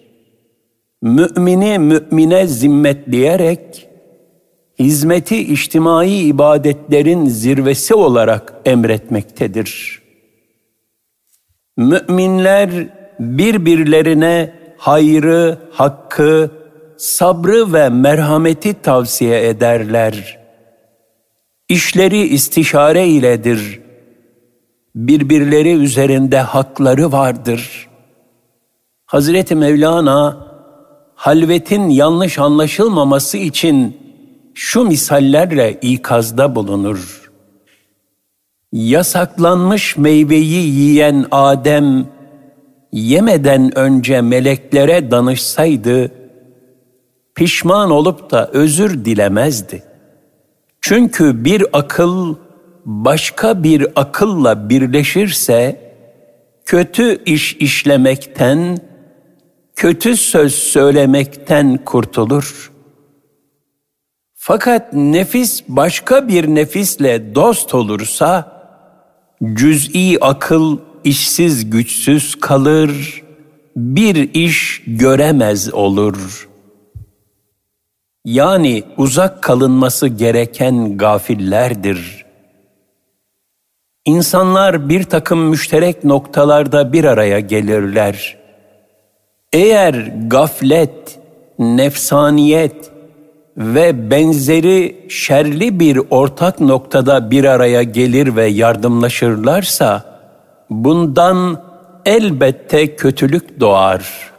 Mümini 1.02 1.78
mümine 1.78 2.46
zimmetleyerek, 2.46 3.88
hizmeti 4.78 5.52
içtimai 5.52 6.10
ibadetlerin 6.10 7.26
zirvesi 7.26 7.94
olarak 7.94 8.54
emretmektedir. 8.64 10.02
Müminler 11.76 12.70
birbirlerine 13.20 14.54
hayrı, 14.78 15.58
hakkı, 15.70 16.50
sabrı 16.96 17.72
ve 17.72 17.88
merhameti 17.88 18.82
tavsiye 18.82 19.48
ederler. 19.48 20.38
İşleri 21.68 22.20
istişare 22.20 23.06
iledir. 23.06 23.80
Birbirleri 24.94 25.72
üzerinde 25.72 26.38
hakları 26.38 27.12
vardır. 27.12 27.88
Hazreti 29.06 29.54
Mevlana 29.54 30.46
halvetin 31.14 31.88
yanlış 31.88 32.38
anlaşılmaması 32.38 33.38
için 33.38 34.03
şu 34.54 34.84
misallerle 34.84 35.78
ikazda 35.82 36.54
bulunur. 36.54 37.30
Yasaklanmış 38.72 39.96
meyveyi 39.96 40.74
yiyen 40.74 41.26
Adem 41.30 42.06
yemeden 42.92 43.78
önce 43.78 44.20
meleklere 44.20 45.10
danışsaydı 45.10 46.10
pişman 47.34 47.90
olup 47.90 48.30
da 48.30 48.50
özür 48.52 49.04
dilemezdi. 49.04 49.82
Çünkü 50.80 51.44
bir 51.44 51.66
akıl 51.72 52.34
başka 52.84 53.62
bir 53.62 53.86
akılla 53.96 54.68
birleşirse 54.68 55.80
kötü 56.64 57.24
iş 57.24 57.56
işlemekten, 57.56 58.78
kötü 59.76 60.16
söz 60.16 60.54
söylemekten 60.54 61.76
kurtulur. 61.84 62.73
Fakat 64.46 64.92
nefis 64.92 65.62
başka 65.68 66.28
bir 66.28 66.48
nefisle 66.48 67.34
dost 67.34 67.74
olursa, 67.74 68.52
cüz'i 69.54 70.18
akıl 70.20 70.78
işsiz 71.04 71.70
güçsüz 71.70 72.34
kalır, 72.34 73.22
bir 73.76 74.34
iş 74.34 74.82
göremez 74.86 75.74
olur. 75.74 76.48
Yani 78.24 78.82
uzak 78.96 79.42
kalınması 79.42 80.08
gereken 80.08 80.98
gafillerdir. 80.98 82.24
İnsanlar 84.04 84.88
bir 84.88 85.02
takım 85.02 85.40
müşterek 85.48 86.04
noktalarda 86.04 86.92
bir 86.92 87.04
araya 87.04 87.40
gelirler. 87.40 88.38
Eğer 89.52 89.94
gaflet, 90.26 91.18
nefsaniyet, 91.58 92.93
ve 93.56 94.10
benzeri 94.10 95.06
şerli 95.08 95.80
bir 95.80 96.00
ortak 96.10 96.60
noktada 96.60 97.30
bir 97.30 97.44
araya 97.44 97.82
gelir 97.82 98.36
ve 98.36 98.46
yardımlaşırlarsa 98.46 100.02
bundan 100.70 101.62
elbette 102.04 102.96
kötülük 102.96 103.60
doğar. 103.60 104.32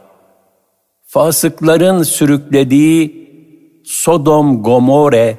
Fasıkların 1.06 2.02
sürüklediği 2.02 3.26
Sodom, 3.84 4.62
Gomorre, 4.62 5.36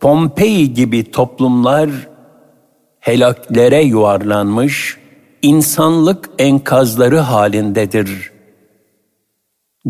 Pompei 0.00 0.74
gibi 0.74 1.10
toplumlar 1.10 1.90
helaklere 3.00 3.82
yuvarlanmış 3.82 4.98
insanlık 5.42 6.30
enkazları 6.38 7.18
halindedir. 7.18 8.32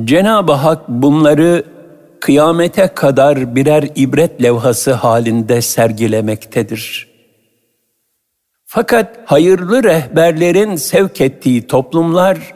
Cenab-ı 0.05 0.53
Hak 0.53 0.89
bunları 0.89 1.65
kıyamete 2.23 2.89
kadar 2.95 3.57
birer 3.57 3.89
ibret 3.95 4.43
levhası 4.43 4.93
halinde 4.93 5.63
sergilemektedir. 5.63 7.09
Fakat 8.65 9.21
hayırlı 9.25 9.85
rehberlerin 9.85 10.77
sevk 10.77 11.21
ettiği 11.21 11.67
toplumlar 11.67 12.55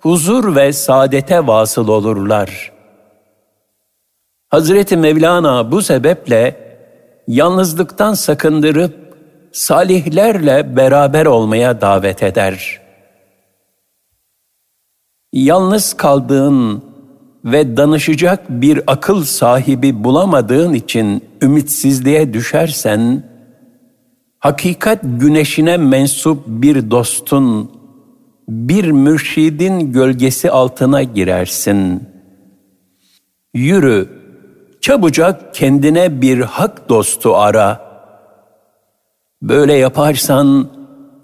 huzur 0.00 0.56
ve 0.56 0.72
saadete 0.72 1.46
vasıl 1.46 1.88
olurlar. 1.88 2.72
Hazreti 4.48 4.96
Mevlana 4.96 5.72
bu 5.72 5.82
sebeple 5.82 6.56
yalnızlıktan 7.28 8.14
sakındırıp 8.14 9.16
salihlerle 9.52 10.76
beraber 10.76 11.26
olmaya 11.26 11.80
davet 11.80 12.22
eder. 12.22 12.80
Yalnız 15.32 15.94
kaldığın 15.94 16.85
ve 17.46 17.76
danışacak 17.76 18.50
bir 18.50 18.80
akıl 18.86 19.24
sahibi 19.24 20.04
bulamadığın 20.04 20.72
için 20.72 21.22
ümitsizliğe 21.42 22.32
düşersen, 22.32 23.22
hakikat 24.38 24.98
güneşine 25.02 25.76
mensup 25.76 26.42
bir 26.46 26.90
dostun, 26.90 27.70
bir 28.48 28.90
mürşidin 28.90 29.92
gölgesi 29.92 30.50
altına 30.50 31.02
girersin. 31.02 32.08
Yürü, 33.54 34.08
çabucak 34.80 35.54
kendine 35.54 36.22
bir 36.22 36.40
hak 36.40 36.88
dostu 36.88 37.36
ara. 37.36 37.86
Böyle 39.42 39.72
yaparsan 39.72 40.68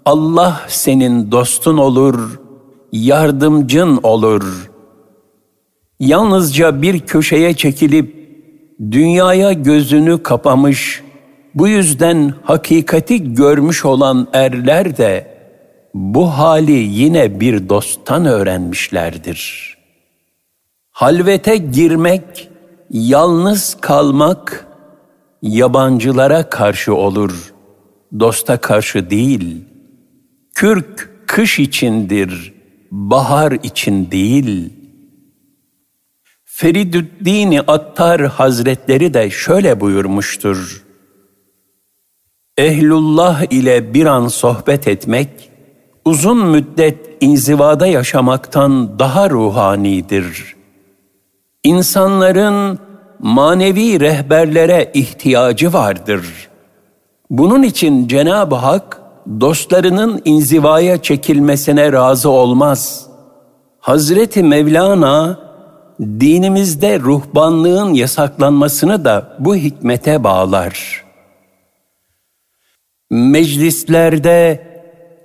Allah 0.05 0.61
senin 0.67 1.31
dostun 1.31 1.77
olur, 1.77 2.39
yardımcın 2.91 3.99
olur.'' 4.03 4.72
Yalnızca 6.07 6.81
bir 6.81 6.99
köşeye 6.99 7.53
çekilip 7.53 8.15
dünyaya 8.91 9.53
gözünü 9.53 10.23
kapamış, 10.23 11.03
bu 11.55 11.67
yüzden 11.67 12.33
hakikati 12.43 13.33
görmüş 13.33 13.85
olan 13.85 14.27
erler 14.33 14.97
de 14.97 15.37
bu 15.93 16.27
hali 16.27 16.71
yine 16.71 17.39
bir 17.39 17.69
dosttan 17.69 18.25
öğrenmişlerdir. 18.25 19.73
Halvete 20.91 21.57
girmek, 21.57 22.49
yalnız 22.89 23.77
kalmak 23.81 24.67
yabancılara 25.41 26.49
karşı 26.49 26.95
olur, 26.95 27.53
dosta 28.19 28.57
karşı 28.57 29.09
değil. 29.09 29.65
Kürk 30.55 31.09
kış 31.27 31.59
içindir, 31.59 32.53
bahar 32.91 33.51
için 33.51 34.11
değil.'' 34.11 34.82
Feridüddin 36.55 37.59
Attar 37.67 38.21
Hazretleri 38.21 39.13
de 39.13 39.29
şöyle 39.29 39.79
buyurmuştur. 39.79 40.83
Ehlullah 42.57 43.51
ile 43.53 43.93
bir 43.93 44.05
an 44.05 44.27
sohbet 44.27 44.87
etmek, 44.87 45.51
uzun 46.05 46.47
müddet 46.47 46.97
inzivada 47.21 47.87
yaşamaktan 47.87 48.99
daha 48.99 49.29
ruhanidir. 49.29 50.55
İnsanların 51.63 52.79
manevi 53.19 53.99
rehberlere 53.99 54.91
ihtiyacı 54.93 55.73
vardır. 55.73 56.49
Bunun 57.29 57.63
için 57.63 58.07
Cenab-ı 58.07 58.55
Hak 58.55 59.01
dostlarının 59.39 60.21
inzivaya 60.25 61.01
çekilmesine 61.01 61.91
razı 61.91 62.29
olmaz. 62.29 63.07
Hazreti 63.79 64.43
Mevlana 64.43 65.42
dinimizde 66.19 66.99
ruhbanlığın 66.99 67.93
yasaklanmasını 67.93 69.05
da 69.05 69.37
bu 69.39 69.55
hikmete 69.55 70.23
bağlar. 70.23 71.03
Meclislerde 73.09 74.67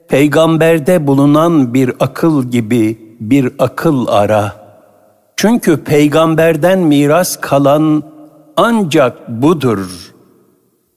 peygamberde 0.08 1.06
bulunan 1.06 1.74
bir 1.74 1.92
akıl 2.00 2.44
gibi 2.44 2.98
bir 3.20 3.52
akıl 3.58 4.06
ara. 4.06 4.68
Çünkü 5.36 5.84
peygamberden 5.84 6.78
miras 6.78 7.40
kalan 7.40 8.02
ancak 8.56 9.28
budur. 9.28 10.14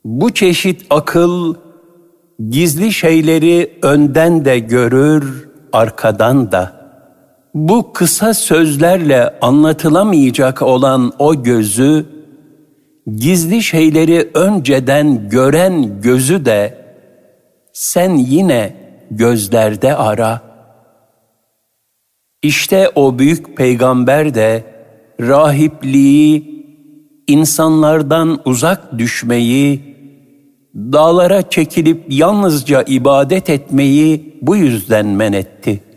Bu 0.05 0.33
çeşit 0.33 0.85
akıl 0.89 1.55
gizli 2.49 2.93
şeyleri 2.93 3.79
önden 3.81 4.45
de 4.45 4.59
görür, 4.59 5.49
arkadan 5.73 6.51
da.'' 6.51 6.80
Bu 7.53 7.93
kısa 7.93 8.33
sözlerle 8.33 9.39
anlatılamayacak 9.41 10.61
olan 10.61 11.13
o 11.19 11.43
gözü, 11.43 12.05
gizli 13.15 13.63
şeyleri 13.63 14.29
önceden 14.33 15.29
gören 15.29 16.01
gözü 16.01 16.45
de 16.45 16.77
sen 17.73 18.15
yine 18.15 18.75
gözlerde 19.11 19.95
ara. 19.95 20.41
İşte 22.41 22.91
o 22.95 23.19
büyük 23.19 23.57
peygamber 23.57 24.35
de 24.35 24.63
rahipliği, 25.19 26.51
insanlardan 27.27 28.41
uzak 28.45 28.97
düşmeyi, 28.97 29.95
dağlara 30.75 31.49
çekilip 31.49 32.03
yalnızca 32.09 32.83
ibadet 32.83 33.49
etmeyi 33.49 34.37
bu 34.41 34.55
yüzden 34.55 35.07
men 35.07 35.33
etti. 35.33 35.90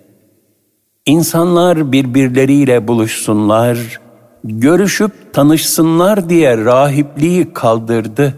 İnsanlar 1.06 1.92
birbirleriyle 1.92 2.88
buluşsunlar, 2.88 4.00
görüşüp 4.44 5.34
tanışsınlar 5.34 6.28
diye 6.28 6.56
rahipliği 6.56 7.52
kaldırdı. 7.52 8.34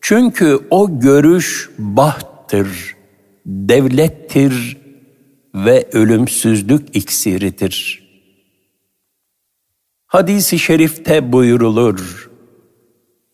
Çünkü 0.00 0.58
o 0.70 1.00
görüş 1.00 1.70
bahttır, 1.78 2.96
devlettir 3.46 4.76
ve 5.54 5.88
ölümsüzlük 5.92 6.96
iksiridir. 6.96 8.02
Hadis-i 10.06 10.58
şerifte 10.58 11.32
buyurulur, 11.32 12.30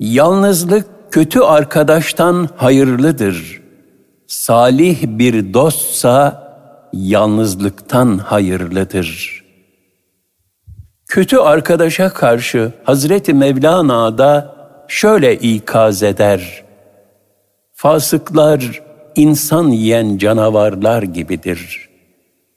Yalnızlık 0.00 0.86
kötü 1.10 1.40
arkadaştan 1.40 2.48
hayırlıdır. 2.56 3.62
Salih 4.26 5.02
bir 5.02 5.54
dostsa 5.54 6.47
yalnızlıktan 6.92 8.18
hayırlıdır.'' 8.18 9.48
Kötü 11.08 11.36
arkadaşa 11.36 12.08
karşı 12.08 12.72
Hazreti 12.84 13.34
Mevlana 13.34 14.18
da 14.18 14.54
şöyle 14.88 15.36
ikaz 15.36 16.02
eder. 16.02 16.64
Fasıklar 17.74 18.82
insan 19.16 19.68
yiyen 19.68 20.18
canavarlar 20.18 21.02
gibidir. 21.02 21.88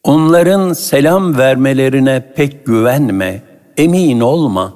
Onların 0.03 0.73
selam 0.73 1.37
vermelerine 1.37 2.33
pek 2.35 2.65
güvenme, 2.65 3.41
emin 3.77 4.19
olma. 4.19 4.73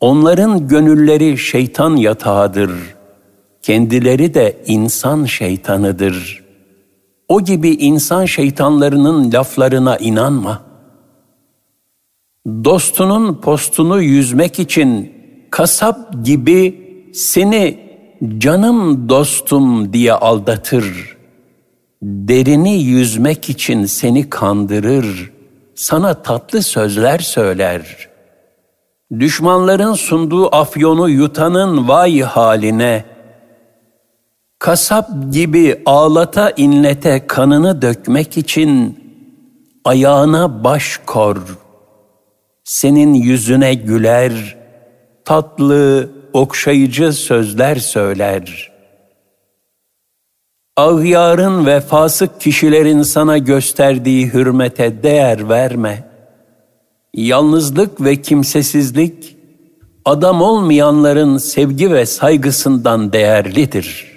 Onların 0.00 0.68
gönülleri 0.68 1.38
şeytan 1.38 1.96
yatağıdır. 1.96 2.70
Kendileri 3.62 4.34
de 4.34 4.56
insan 4.66 5.24
şeytanıdır. 5.24 6.45
O 7.28 7.40
gibi 7.40 7.70
insan 7.70 8.24
şeytanlarının 8.24 9.32
laflarına 9.32 9.96
inanma.'' 9.96 10.66
dostunun 12.46 13.34
postunu 13.34 14.02
yüzmek 14.02 14.58
için 14.58 15.12
kasap 15.50 16.24
gibi 16.24 16.86
seni 17.14 17.78
canım 18.38 19.08
dostum 19.08 19.92
diye 19.92 20.12
aldatır. 20.12 21.16
Derini 22.02 22.82
yüzmek 22.82 23.50
için 23.50 23.84
seni 23.84 24.30
kandırır, 24.30 25.32
sana 25.74 26.22
tatlı 26.22 26.62
sözler 26.62 27.18
söyler. 27.18 28.08
Düşmanların 29.20 29.94
sunduğu 29.94 30.54
afyonu 30.56 31.08
yutanın 31.08 31.88
vay 31.88 32.20
haline. 32.20 33.04
Kasap 34.58 35.10
gibi 35.32 35.82
ağlata 35.86 36.50
inlete 36.50 37.26
kanını 37.26 37.82
dökmek 37.82 38.36
için 38.36 38.98
ayağına 39.84 40.64
baş 40.64 41.00
kor.'' 41.06 41.66
senin 42.66 43.14
yüzüne 43.14 43.74
güler, 43.74 44.56
tatlı, 45.24 46.10
okşayıcı 46.32 47.12
sözler 47.12 47.76
söyler. 47.76 48.72
Ağyarın 50.76 51.66
ve 51.66 51.80
fasık 51.80 52.40
kişilerin 52.40 53.02
sana 53.02 53.38
gösterdiği 53.38 54.32
hürmete 54.32 55.02
değer 55.02 55.48
verme. 55.48 56.04
Yalnızlık 57.14 58.00
ve 58.00 58.22
kimsesizlik, 58.22 59.36
adam 60.04 60.42
olmayanların 60.42 61.38
sevgi 61.38 61.92
ve 61.92 62.06
saygısından 62.06 63.12
değerlidir. 63.12 64.15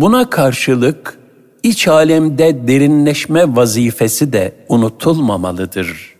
Buna 0.00 0.30
karşılık, 0.30 1.18
iç 1.62 1.88
alemde 1.88 2.68
derinleşme 2.68 3.56
vazifesi 3.56 4.32
de 4.32 4.52
unutulmamalıdır.'' 4.68 6.12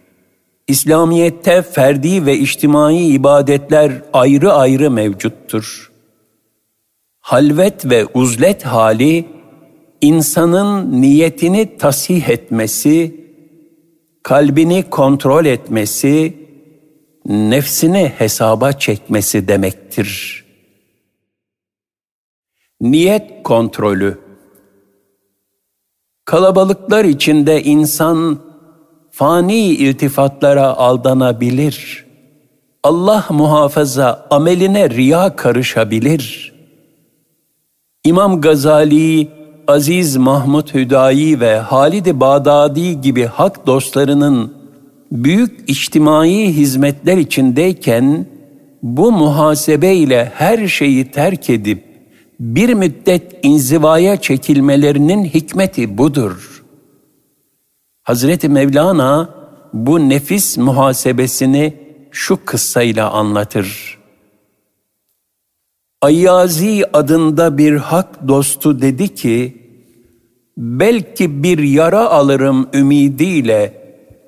İslamiyet'te 0.68 1.62
ferdi 1.62 2.26
ve 2.26 2.38
içtimai 2.38 3.06
ibadetler 3.06 3.92
ayrı 4.12 4.52
ayrı 4.52 4.90
mevcuttur. 4.90 5.92
Halvet 7.20 7.90
ve 7.90 8.06
uzlet 8.14 8.66
hali, 8.66 9.24
insanın 10.00 11.02
niyetini 11.02 11.76
tasih 11.76 12.28
etmesi, 12.28 13.14
kalbini 14.22 14.82
kontrol 14.90 15.44
etmesi, 15.44 16.34
nefsini 17.26 18.12
hesaba 18.18 18.72
çekmesi 18.72 19.48
demektir. 19.48 20.41
Niyet 22.82 23.42
kontrolü 23.44 24.18
Kalabalıklar 26.24 27.04
içinde 27.04 27.62
insan 27.62 28.38
fani 29.10 29.64
iltifatlara 29.64 30.66
aldanabilir. 30.66 32.06
Allah 32.82 33.24
muhafaza 33.30 34.26
ameline 34.30 34.90
riya 34.90 35.36
karışabilir. 35.36 36.52
İmam 38.04 38.40
Gazali, 38.40 39.28
Aziz 39.66 40.16
Mahmud 40.16 40.74
Hüdayi 40.74 41.40
ve 41.40 41.58
Halid-i 41.58 42.20
Bağdadi 42.20 43.00
gibi 43.00 43.24
hak 43.24 43.66
dostlarının 43.66 44.54
büyük 45.12 45.70
içtimai 45.70 46.52
hizmetler 46.52 47.16
içindeyken 47.16 48.26
bu 48.82 49.12
muhasebe 49.12 49.94
ile 49.94 50.32
her 50.34 50.68
şeyi 50.68 51.10
terk 51.10 51.50
edip 51.50 51.91
bir 52.42 52.74
müddet 52.74 53.38
inzivaya 53.42 54.20
çekilmelerinin 54.20 55.24
hikmeti 55.24 55.98
budur.'' 55.98 56.62
Hazreti 58.02 58.48
Mevlana 58.48 59.28
bu 59.72 60.08
nefis 60.08 60.58
muhasebesini 60.58 61.74
şu 62.10 62.44
kıssayla 62.44 63.10
anlatır. 63.10 63.98
Ayyazi 66.00 66.84
adında 66.92 67.58
bir 67.58 67.76
hak 67.76 68.28
dostu 68.28 68.82
dedi 68.82 69.14
ki, 69.14 69.56
belki 70.56 71.42
bir 71.42 71.58
yara 71.58 72.10
alırım 72.10 72.68
ümidiyle 72.74 73.82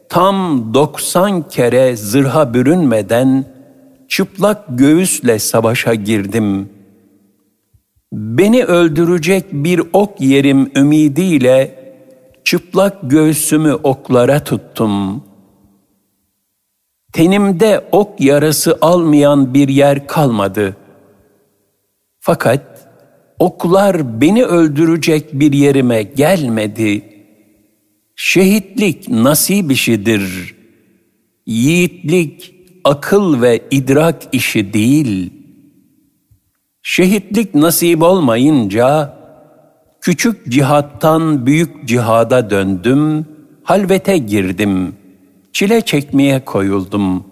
tam 0.09 0.75
doksan 0.75 1.49
kere 1.49 1.97
zırha 1.97 2.55
bürünmeden 2.55 3.45
çıplak 4.09 4.65
göğüsle 4.69 5.39
savaşa 5.39 5.95
girdim. 5.95 6.69
Beni 8.17 8.65
öldürecek 8.65 9.45
bir 9.53 9.83
ok 9.93 10.21
yerim 10.21 10.71
ümidiyle 10.77 11.85
çıplak 12.45 13.11
göğsümü 13.11 13.73
oklara 13.73 14.45
tuttum. 14.45 15.25
Tenimde 17.13 17.89
ok 17.93 18.21
yarası 18.21 18.79
almayan 18.81 19.55
bir 19.55 19.69
yer 19.69 20.07
kalmadı. 20.07 20.77
Fakat 22.21 22.89
oklar 23.39 24.21
beni 24.21 24.45
öldürecek 24.45 25.33
bir 25.33 25.53
yerime 25.53 26.03
gelmedi. 26.03 27.03
Şehitlik 28.17 29.09
nasip 29.09 29.73
işidir. 29.73 30.55
Yiğitlik 31.47 32.55
akıl 32.85 33.43
ve 33.43 33.61
idrak 33.71 34.23
işi 34.33 34.73
değil. 34.73 35.44
Şehitlik 36.87 37.55
nasip 37.55 38.03
olmayınca 38.03 39.15
Küçük 40.01 40.49
cihattan 40.49 41.47
büyük 41.47 41.89
cihada 41.89 42.51
döndüm, 42.51 43.27
halvete 43.63 44.19
girdim, 44.19 44.97
çile 45.53 45.81
çekmeye 45.81 46.45
koyuldum. 46.45 47.25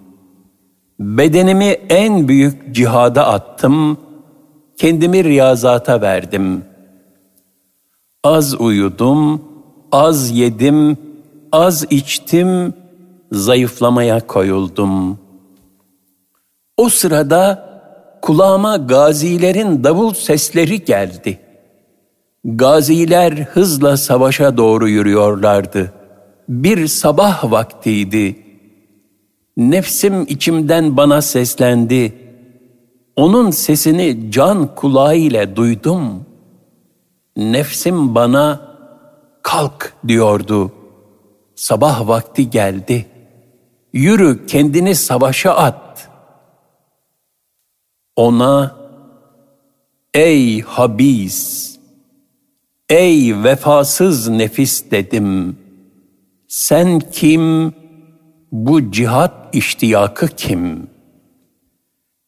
Bedenimi 0.99 1.65
en 1.89 2.27
büyük 2.27 2.75
cihada 2.75 3.27
attım, 3.27 3.97
kendimi 4.77 5.23
riyazata 5.23 6.01
verdim. 6.01 6.65
Az 8.23 8.61
uyudum, 8.61 9.41
az 9.91 10.31
yedim, 10.31 10.97
az 11.51 11.85
içtim, 11.89 12.73
zayıflamaya 13.31 14.27
koyuldum. 14.27 15.19
O 16.77 16.89
sırada 16.89 17.72
kulağıma 18.23 18.77
gazilerin 18.77 19.83
davul 19.83 20.13
sesleri 20.13 20.85
geldi. 20.85 21.39
Gaziler 22.45 23.31
hızla 23.31 23.97
savaşa 23.97 24.57
doğru 24.57 24.89
yürüyorlardı. 24.89 25.93
Bir 26.49 26.87
sabah 26.87 27.51
vaktiydi. 27.51 28.35
Nefsim 29.57 30.21
içimden 30.21 30.97
bana 30.97 31.21
seslendi. 31.21 32.13
Onun 33.15 33.51
sesini 33.51 34.31
can 34.31 34.75
kulağı 34.75 35.15
ile 35.15 35.55
duydum. 35.55 36.25
Nefsim 37.37 38.15
bana 38.15 38.61
kalk 39.41 39.93
diyordu. 40.07 40.71
Sabah 41.55 42.07
vakti 42.07 42.49
geldi. 42.49 43.05
Yürü 43.93 44.45
kendini 44.45 44.95
savaşa 44.95 45.55
at. 45.55 46.12
Ona 48.15 48.75
ey 50.13 50.61
habis, 50.61 51.69
ey 52.89 53.43
vefasız 53.43 54.29
nefis 54.29 54.91
dedim. 54.91 55.57
Sen 56.47 56.99
kim, 56.99 57.73
bu 58.51 58.91
cihat 58.91 59.55
iştiyakı 59.55 60.27
kim? 60.27 60.87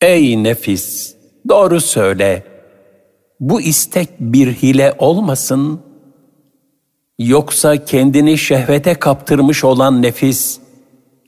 Ey 0.02 0.44
nefis, 0.44 1.16
doğru 1.50 1.82
söyle. 1.82 2.44
Bu 3.40 3.62
istek 3.62 4.10
bir 4.20 4.54
hile 4.54 4.96
olmasın. 4.98 5.82
Yoksa 7.20 7.86
kendini 7.86 8.38
şehvete 8.38 8.94
kaptırmış 8.94 9.64
olan 9.64 10.02
nefis, 10.02 10.60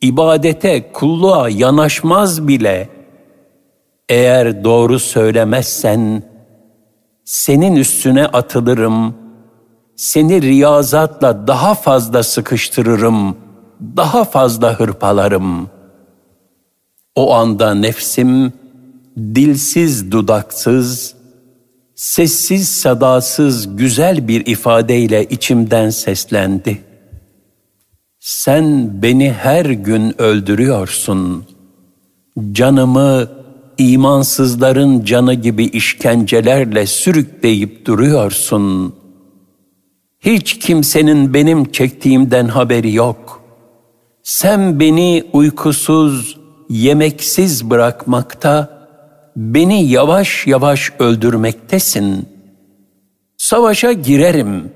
ibadete, 0.01 0.91
kulluğa 0.91 1.49
yanaşmaz 1.49 2.47
bile. 2.47 2.96
Eğer 4.09 4.63
doğru 4.63 4.99
söylemezsen, 4.99 6.23
senin 7.25 7.75
üstüne 7.75 8.25
atılırım, 8.25 9.15
seni 9.95 10.41
riyazatla 10.41 11.47
daha 11.47 11.75
fazla 11.75 12.23
sıkıştırırım, 12.23 13.37
daha 13.97 14.25
fazla 14.25 14.79
hırpalarım. 14.79 15.69
O 17.15 17.33
anda 17.33 17.73
nefsim, 17.73 18.53
dilsiz 19.17 20.11
dudaksız, 20.11 21.15
sessiz 21.95 22.69
sadasız 22.69 23.77
güzel 23.77 24.27
bir 24.27 24.45
ifadeyle 24.45 25.25
içimden 25.25 25.89
seslendi. 25.89 26.83
Sen 28.19 28.89
beni 29.01 29.31
her 29.31 29.65
gün 29.65 30.21
öldürüyorsun. 30.21 31.45
Canımı 32.51 33.36
imansızların 33.77 35.03
canı 35.03 35.33
gibi 35.33 35.65
işkencelerle 35.65 36.85
sürükleyip 36.85 37.85
duruyorsun. 37.85 38.95
Hiç 40.19 40.59
kimsenin 40.59 41.33
benim 41.33 41.71
çektiğimden 41.71 42.47
haberi 42.47 42.93
yok. 42.93 43.43
Sen 44.23 44.79
beni 44.79 45.23
uykusuz, 45.33 46.37
yemeksiz 46.69 47.69
bırakmakta, 47.69 48.77
beni 49.35 49.89
yavaş 49.89 50.47
yavaş 50.47 50.91
öldürmektesin. 50.99 52.29
Savaşa 53.37 53.91
girerim. 53.91 54.71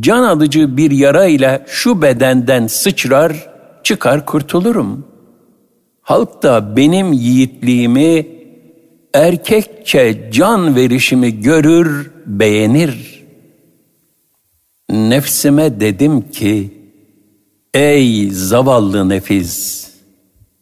Can 0.00 0.22
alıcı 0.22 0.76
bir 0.76 0.90
yara 0.90 1.26
ile 1.26 1.64
şu 1.66 2.02
bedenden 2.02 2.66
sıçrar, 2.66 3.48
çıkar 3.82 4.26
kurtulurum. 4.26 5.11
Halk 6.12 6.42
da 6.42 6.76
benim 6.76 7.12
yiğitliğimi, 7.12 8.26
erkekçe 9.14 10.30
can 10.32 10.76
verişimi 10.76 11.40
görür, 11.40 12.10
beğenir. 12.26 13.24
Nefsime 14.90 15.80
dedim 15.80 16.30
ki, 16.30 16.70
ey 17.74 18.30
zavallı 18.30 19.08
nefis, 19.08 19.88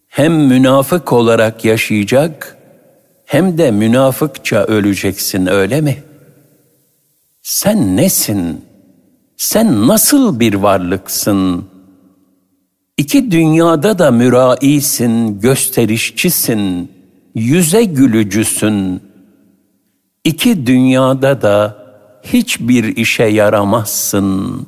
hem 0.08 0.32
münafık 0.32 1.12
olarak 1.12 1.64
yaşayacak, 1.64 2.56
hem 3.24 3.58
de 3.58 3.70
münafıkça 3.70 4.64
öleceksin 4.64 5.46
öyle 5.46 5.80
mi? 5.80 6.02
Sen 7.42 7.96
nesin? 7.96 8.64
Sen 9.36 9.86
nasıl 9.88 10.40
bir 10.40 10.54
varlıksın? 10.54 11.64
İki 13.00 13.30
dünyada 13.30 13.98
da 13.98 14.10
müraisin, 14.10 15.40
gösterişçisin, 15.40 16.92
yüze 17.34 17.84
gülücüsün. 17.84 19.02
İki 20.24 20.66
dünyada 20.66 21.42
da 21.42 21.76
hiçbir 22.22 22.96
işe 22.96 23.24
yaramazsın. 23.24 24.66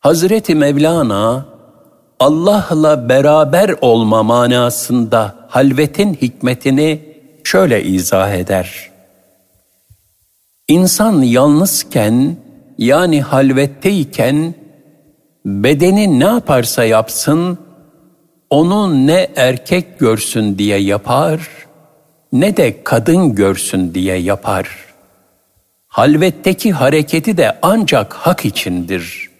Hazreti 0.00 0.54
Mevlana 0.54 1.46
Allah'la 2.20 3.08
beraber 3.08 3.74
olma 3.80 4.22
manasında 4.22 5.34
halvetin 5.48 6.14
hikmetini 6.14 7.00
şöyle 7.44 7.84
izah 7.84 8.30
eder. 8.30 8.90
İnsan 10.68 11.22
yalnızken 11.22 12.36
yani 12.78 13.22
halvetteyken 13.22 14.54
bedeni 15.44 16.20
ne 16.20 16.24
yaparsa 16.24 16.84
yapsın 16.84 17.58
onu 18.50 19.06
ne 19.06 19.28
erkek 19.36 19.98
görsün 19.98 20.58
diye 20.58 20.78
yapar 20.78 21.48
ne 22.32 22.56
de 22.56 22.84
kadın 22.84 23.34
görsün 23.34 23.94
diye 23.94 24.16
yapar. 24.16 24.68
Halvetteki 25.86 26.72
hareketi 26.72 27.36
de 27.36 27.58
ancak 27.62 28.12
hak 28.12 28.44
içindir.'' 28.44 29.34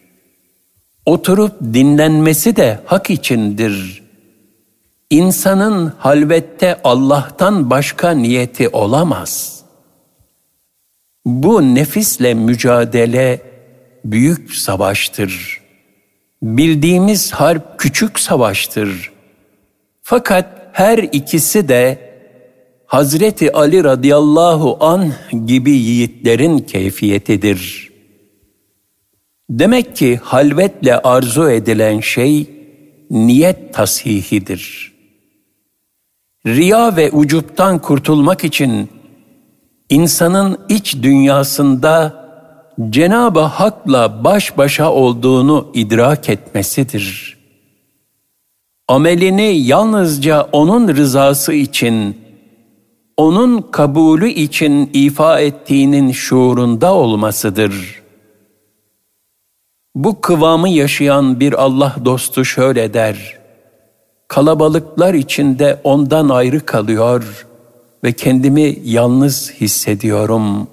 Oturup 1.05 1.61
dinlenmesi 1.61 2.55
de 2.55 2.79
hak 2.85 3.09
içindir. 3.09 4.03
İnsanın 5.09 5.93
halvette 5.97 6.79
Allah'tan 6.83 7.69
başka 7.69 8.11
niyeti 8.11 8.69
olamaz. 8.69 9.61
Bu 11.25 11.75
nefisle 11.75 12.33
mücadele 12.33 13.41
büyük 14.05 14.55
savaştır. 14.55 15.61
Bildiğimiz 16.45 17.31
harp 17.31 17.79
küçük 17.79 18.19
savaştır. 18.19 19.11
Fakat 20.01 20.69
her 20.71 20.97
ikisi 20.97 21.67
de 21.67 21.99
Hazreti 22.85 23.53
Ali 23.53 23.83
radıyallahu 23.83 24.77
an 24.79 25.13
gibi 25.45 25.71
yiğitlerin 25.71 26.59
keyfiyetidir.'' 26.59 27.95
Demek 29.49 29.95
ki 29.95 30.19
halvetle 30.23 31.01
arzu 31.01 31.49
edilen 31.49 31.99
şey 31.99 32.49
niyet 33.11 33.73
tasihidir. 33.73 34.93
Riya 36.45 36.95
ve 36.95 37.11
ucuptan 37.11 37.81
kurtulmak 37.81 38.43
için 38.43 38.89
insanın 39.89 40.57
iç 40.69 40.95
dünyasında 41.01 42.24
Cenab-ı 42.89 43.39
Hak'la 43.39 44.23
baş 44.23 44.57
başa 44.57 44.91
olduğunu 44.91 45.71
idrak 45.73 46.29
etmesidir. 46.29 47.37
Amelini 48.87 49.57
yalnızca 49.57 50.49
O'nun 50.51 50.87
rızası 50.87 51.53
için, 51.53 52.17
O'nun 53.17 53.61
kabulü 53.61 54.29
için 54.29 54.89
ifa 54.93 55.39
ettiğinin 55.39 56.11
şuurunda 56.11 56.93
olmasıdır.'' 56.93 58.05
Bu 59.95 60.21
kıvamı 60.21 60.69
yaşayan 60.69 61.39
bir 61.39 61.63
Allah 61.63 61.95
dostu 62.05 62.45
şöyle 62.45 62.93
der. 62.93 63.37
Kalabalıklar 64.27 65.13
içinde 65.13 65.79
ondan 65.83 66.29
ayrı 66.29 66.65
kalıyor 66.65 67.47
ve 68.03 68.13
kendimi 68.13 68.79
yalnız 68.83 69.51
hissediyorum. 69.51 70.67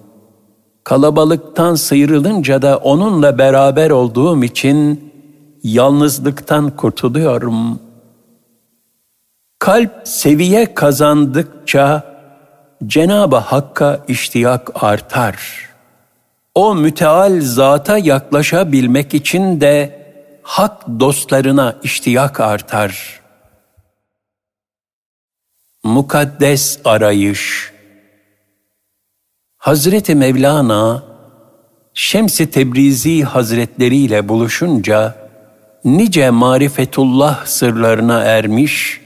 Kalabalıktan 0.85 1.74
sıyrılınca 1.74 2.62
da 2.62 2.76
onunla 2.76 3.39
beraber 3.39 3.91
olduğum 3.91 4.45
için 4.45 5.12
yalnızlıktan 5.62 6.76
kurtuluyorum. 6.76 7.80
Kalp 9.59 9.93
seviye 10.05 10.74
kazandıkça 10.74 12.12
Cenab-ı 12.87 13.37
Hakk'a 13.37 14.05
iştiyak 14.09 14.85
artar.'' 14.85 15.72
O 16.55 16.74
müteal 16.74 17.41
zata 17.41 17.99
yaklaşabilmek 17.99 19.14
için 19.14 19.61
de 19.61 20.03
hak 20.43 20.89
dostlarına 21.01 21.76
iştiyak 21.83 22.41
artar. 22.41 23.20
Mukaddes 25.85 26.80
arayış 26.85 27.72
Hazreti 29.63 30.15
Mevlana 30.15 31.03
Şems-i 31.95 32.51
Tebrizi 32.51 33.23
Hazretleri 33.23 33.97
ile 33.97 34.29
buluşunca 34.29 35.15
nice 35.85 36.31
marifetullah 36.31 37.47
sırlarına 37.47 38.21
ermiş 38.23 39.01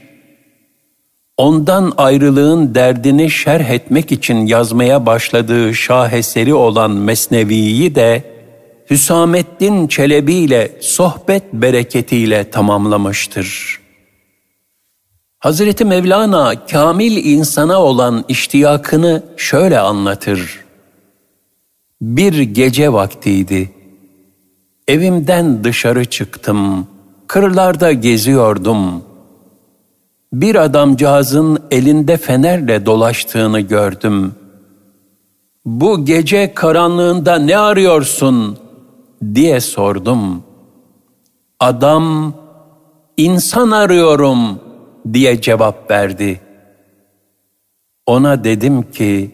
ondan 1.37 1.93
ayrılığın 1.97 2.75
derdini 2.75 3.29
şerh 3.29 3.69
etmek 3.69 4.11
için 4.11 4.45
yazmaya 4.45 5.05
başladığı 5.05 5.73
şaheseri 5.73 6.53
olan 6.53 6.91
Mesnevi'yi 6.91 7.95
de 7.95 8.23
Hüsamettin 8.89 9.87
Çelebi 9.87 10.33
ile 10.33 10.71
sohbet 10.81 11.53
bereketiyle 11.53 12.49
tamamlamıştır. 12.49 13.79
Hazreti 15.39 15.85
Mevlana 15.85 16.65
kamil 16.65 17.25
insana 17.25 17.81
olan 17.81 18.25
iştiyakını 18.27 19.23
şöyle 19.37 19.79
anlatır. 19.79 20.65
Bir 22.01 22.39
gece 22.39 22.93
vaktiydi. 22.93 23.71
Evimden 24.87 25.63
dışarı 25.63 26.05
çıktım. 26.05 26.87
Kırlarda 27.27 27.91
geziyordum. 27.91 29.03
Bir 30.33 30.55
adamcağızın 30.55 31.59
elinde 31.71 32.17
fenerle 32.17 32.85
dolaştığını 32.85 33.59
gördüm. 33.59 34.35
Bu 35.65 36.05
gece 36.05 36.53
karanlığında 36.53 37.35
ne 37.35 37.57
arıyorsun 37.57 38.57
diye 39.35 39.59
sordum. 39.59 40.43
Adam 41.59 42.33
insan 43.17 43.71
arıyorum 43.71 44.66
diye 45.13 45.41
cevap 45.41 45.91
verdi. 45.91 46.41
Ona 48.05 48.43
dedim 48.43 48.91
ki 48.91 49.31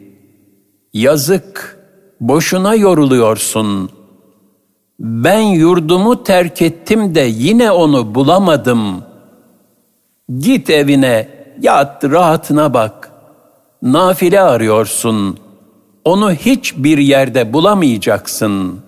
yazık 0.93 1.79
boşuna 2.19 2.75
yoruluyorsun. 2.75 3.89
Ben 4.99 5.39
yurdumu 5.39 6.23
terk 6.23 6.61
ettim 6.61 7.15
de 7.15 7.21
yine 7.21 7.71
onu 7.71 8.15
bulamadım. 8.15 9.03
Git 10.37 10.69
evine, 10.69 11.29
yat 11.61 12.03
rahatına 12.03 12.73
bak. 12.73 13.11
Nafile 13.81 14.41
arıyorsun. 14.41 15.37
Onu 16.05 16.31
hiçbir 16.33 16.97
yerde 16.97 17.53
bulamayacaksın. 17.53 18.79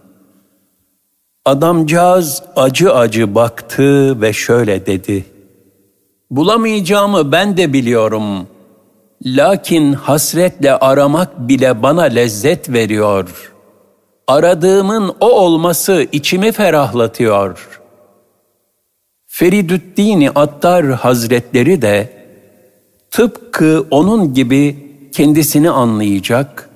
Adamcağız 1.46 2.44
acı 2.56 2.94
acı 2.94 3.36
baktı 3.36 4.22
ve 4.22 4.34
şöyle 4.34 4.86
dedi. 4.86 5.35
Bulamayacağımı 6.32 7.32
ben 7.32 7.58
de 7.58 7.74
biliyorum.'' 7.74 8.56
Lakin 9.26 9.94
hasretle 9.94 10.80
aramak 10.80 11.48
bile 11.48 11.84
bana 11.84 12.02
lezzet 12.02 12.70
veriyor. 12.70 13.54
Aradığımın 14.28 15.16
o 15.20 15.30
olması 15.32 16.08
içimi 16.12 16.52
ferahlatıyor. 16.52 17.82
Feridüddin 19.28 20.30
Attar 20.36 20.86
Hazretleri 20.86 21.82
de 21.82 22.26
tıpkı 23.12 23.86
onun 23.92 24.34
gibi 24.34 24.90
kendisini 25.14 25.70
anlayacak 25.70 26.70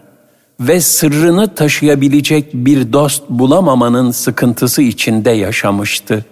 ve 0.59 0.81
sırrını 0.81 1.55
taşıyabilecek 1.55 2.53
bir 2.53 2.93
dost 2.93 3.23
bulamamanın 3.29 4.11
sıkıntısı 4.11 4.81
içinde 4.81 5.31
yaşamıştı. 5.31 6.25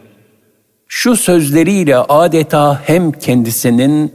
Şu 0.87 1.15
sözleriyle 1.15 1.97
adeta 1.97 2.81
hem 2.85 3.11
kendisinin 3.11 4.13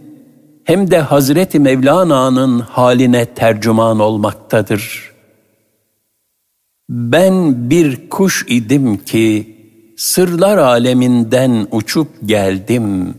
hem 0.65 0.91
de 0.91 0.99
Hazreti 1.01 1.59
Mevlana'nın 1.59 2.59
haline 2.61 3.25
tercüman 3.25 4.01
olmaktadır. 4.01 5.13
Ben 6.89 7.71
bir 7.71 8.09
kuş 8.09 8.47
idim 8.49 8.97
ki 8.97 9.57
sırlar 9.97 10.59
aleminden 10.59 11.67
uçup 11.71 12.09
geldim. 12.27 13.15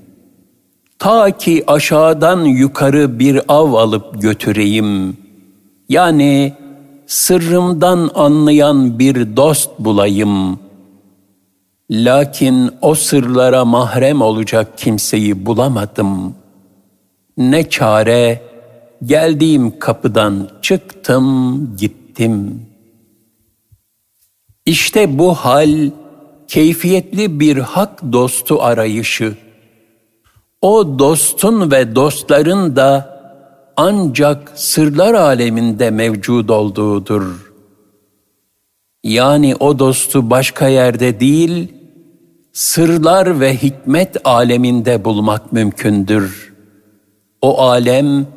Ta 0.99 1.37
ki 1.37 1.63
aşağıdan 1.67 2.43
yukarı 2.43 3.19
bir 3.19 3.41
av 3.47 3.73
alıp 3.73 4.21
götüreyim. 4.21 5.17
Yani 5.89 6.53
sırrımdan 7.07 8.09
anlayan 8.15 8.99
bir 8.99 9.35
dost 9.37 9.69
bulayım. 9.79 10.59
Lakin 11.91 12.71
o 12.81 12.95
sırlara 12.95 13.65
mahrem 13.65 14.21
olacak 14.21 14.77
kimseyi 14.77 15.45
bulamadım.'' 15.45 16.43
Ne 17.37 17.69
çare, 17.69 18.41
geldiğim 19.05 19.79
kapıdan 19.79 20.49
çıktım, 20.61 21.77
gittim. 21.77 22.65
İşte 24.65 25.19
bu 25.19 25.33
hal, 25.33 25.89
keyfiyetli 26.47 27.39
bir 27.39 27.57
hak 27.57 28.13
dostu 28.13 28.61
arayışı. 28.61 29.37
O 30.61 30.99
dostun 30.99 31.71
ve 31.71 31.95
dostların 31.95 32.75
da 32.75 33.13
ancak 33.77 34.51
sırlar 34.55 35.13
aleminde 35.13 35.91
mevcud 35.91 36.49
olduğudur. 36.49 37.52
Yani 39.03 39.55
o 39.55 39.79
dostu 39.79 40.29
başka 40.29 40.67
yerde 40.67 41.19
değil, 41.19 41.73
sırlar 42.53 43.39
ve 43.39 43.57
hikmet 43.57 44.17
aleminde 44.23 45.05
bulmak 45.05 45.53
mümkündür.'' 45.53 46.53
O 47.43 47.61
alem 47.61 48.27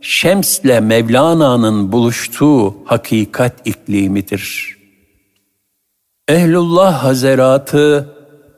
Şems'le 0.00 0.80
Mevlana'nın 0.82 1.92
buluştuğu 1.92 2.74
hakikat 2.84 3.66
iklimidir. 3.66 4.76
Ehlullah 6.28 7.04
Hazeratı 7.04 8.14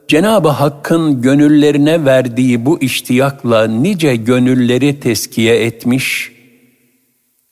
Cenab-ı 0.08 0.48
Hakk'ın 0.48 1.22
gönüllerine 1.22 2.04
verdiği 2.04 2.66
bu 2.66 2.80
iştiyakla 2.80 3.66
nice 3.66 4.16
gönülleri 4.16 5.00
teskiye 5.00 5.64
etmiş, 5.64 6.32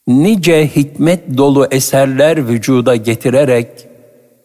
nice 0.07 0.71
hikmet 0.77 1.37
dolu 1.37 1.67
eserler 1.71 2.49
vücuda 2.49 2.97
getirerek 2.97 3.69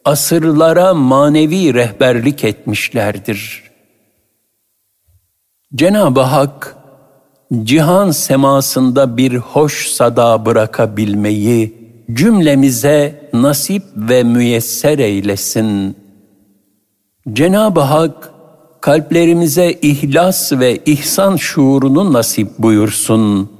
asırlara 0.05 0.93
manevi 0.93 1.73
rehberlik 1.73 2.43
etmişlerdir. 2.43 3.63
Cenab-ı 5.75 6.21
Hak 6.21 6.75
cihan 7.63 8.11
semasında 8.11 9.17
bir 9.17 9.35
hoş 9.35 9.87
sada 9.87 10.45
bırakabilmeyi 10.45 11.79
cümlemize 12.13 13.29
nasip 13.33 13.83
ve 13.95 14.23
müyesser 14.23 14.99
eylesin. 14.99 15.95
Cenab-ı 17.33 17.79
Hak 17.79 18.31
kalplerimize 18.81 19.71
ihlas 19.81 20.51
ve 20.51 20.77
ihsan 20.85 21.35
şuurunu 21.35 22.13
nasip 22.13 22.49
buyursun. 22.59 23.58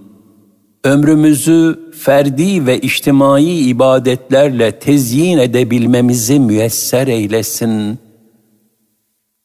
Ömrümüzü 0.84 1.92
ferdi 2.00 2.66
ve 2.66 2.82
içtimai 2.82 3.60
ibadetlerle 3.60 4.80
tezyin 4.80 5.38
edebilmemizi 5.38 6.40
müyesser 6.40 7.08
eylesin.'' 7.08 8.10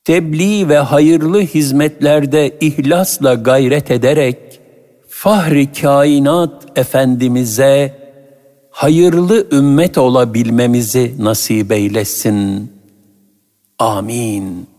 tebliğ 0.04 0.68
ve 0.68 0.78
hayırlı 0.78 1.40
hizmetlerde 1.40 2.58
ihlasla 2.60 3.34
gayret 3.34 3.90
ederek 3.90 4.60
fahri 5.08 5.72
kainat 5.72 6.78
efendimize 6.78 7.98
hayırlı 8.70 9.46
ümmet 9.52 9.98
olabilmemizi 9.98 11.14
nasip 11.18 11.72
eylesin. 11.72 12.72
Amin. 13.78 14.73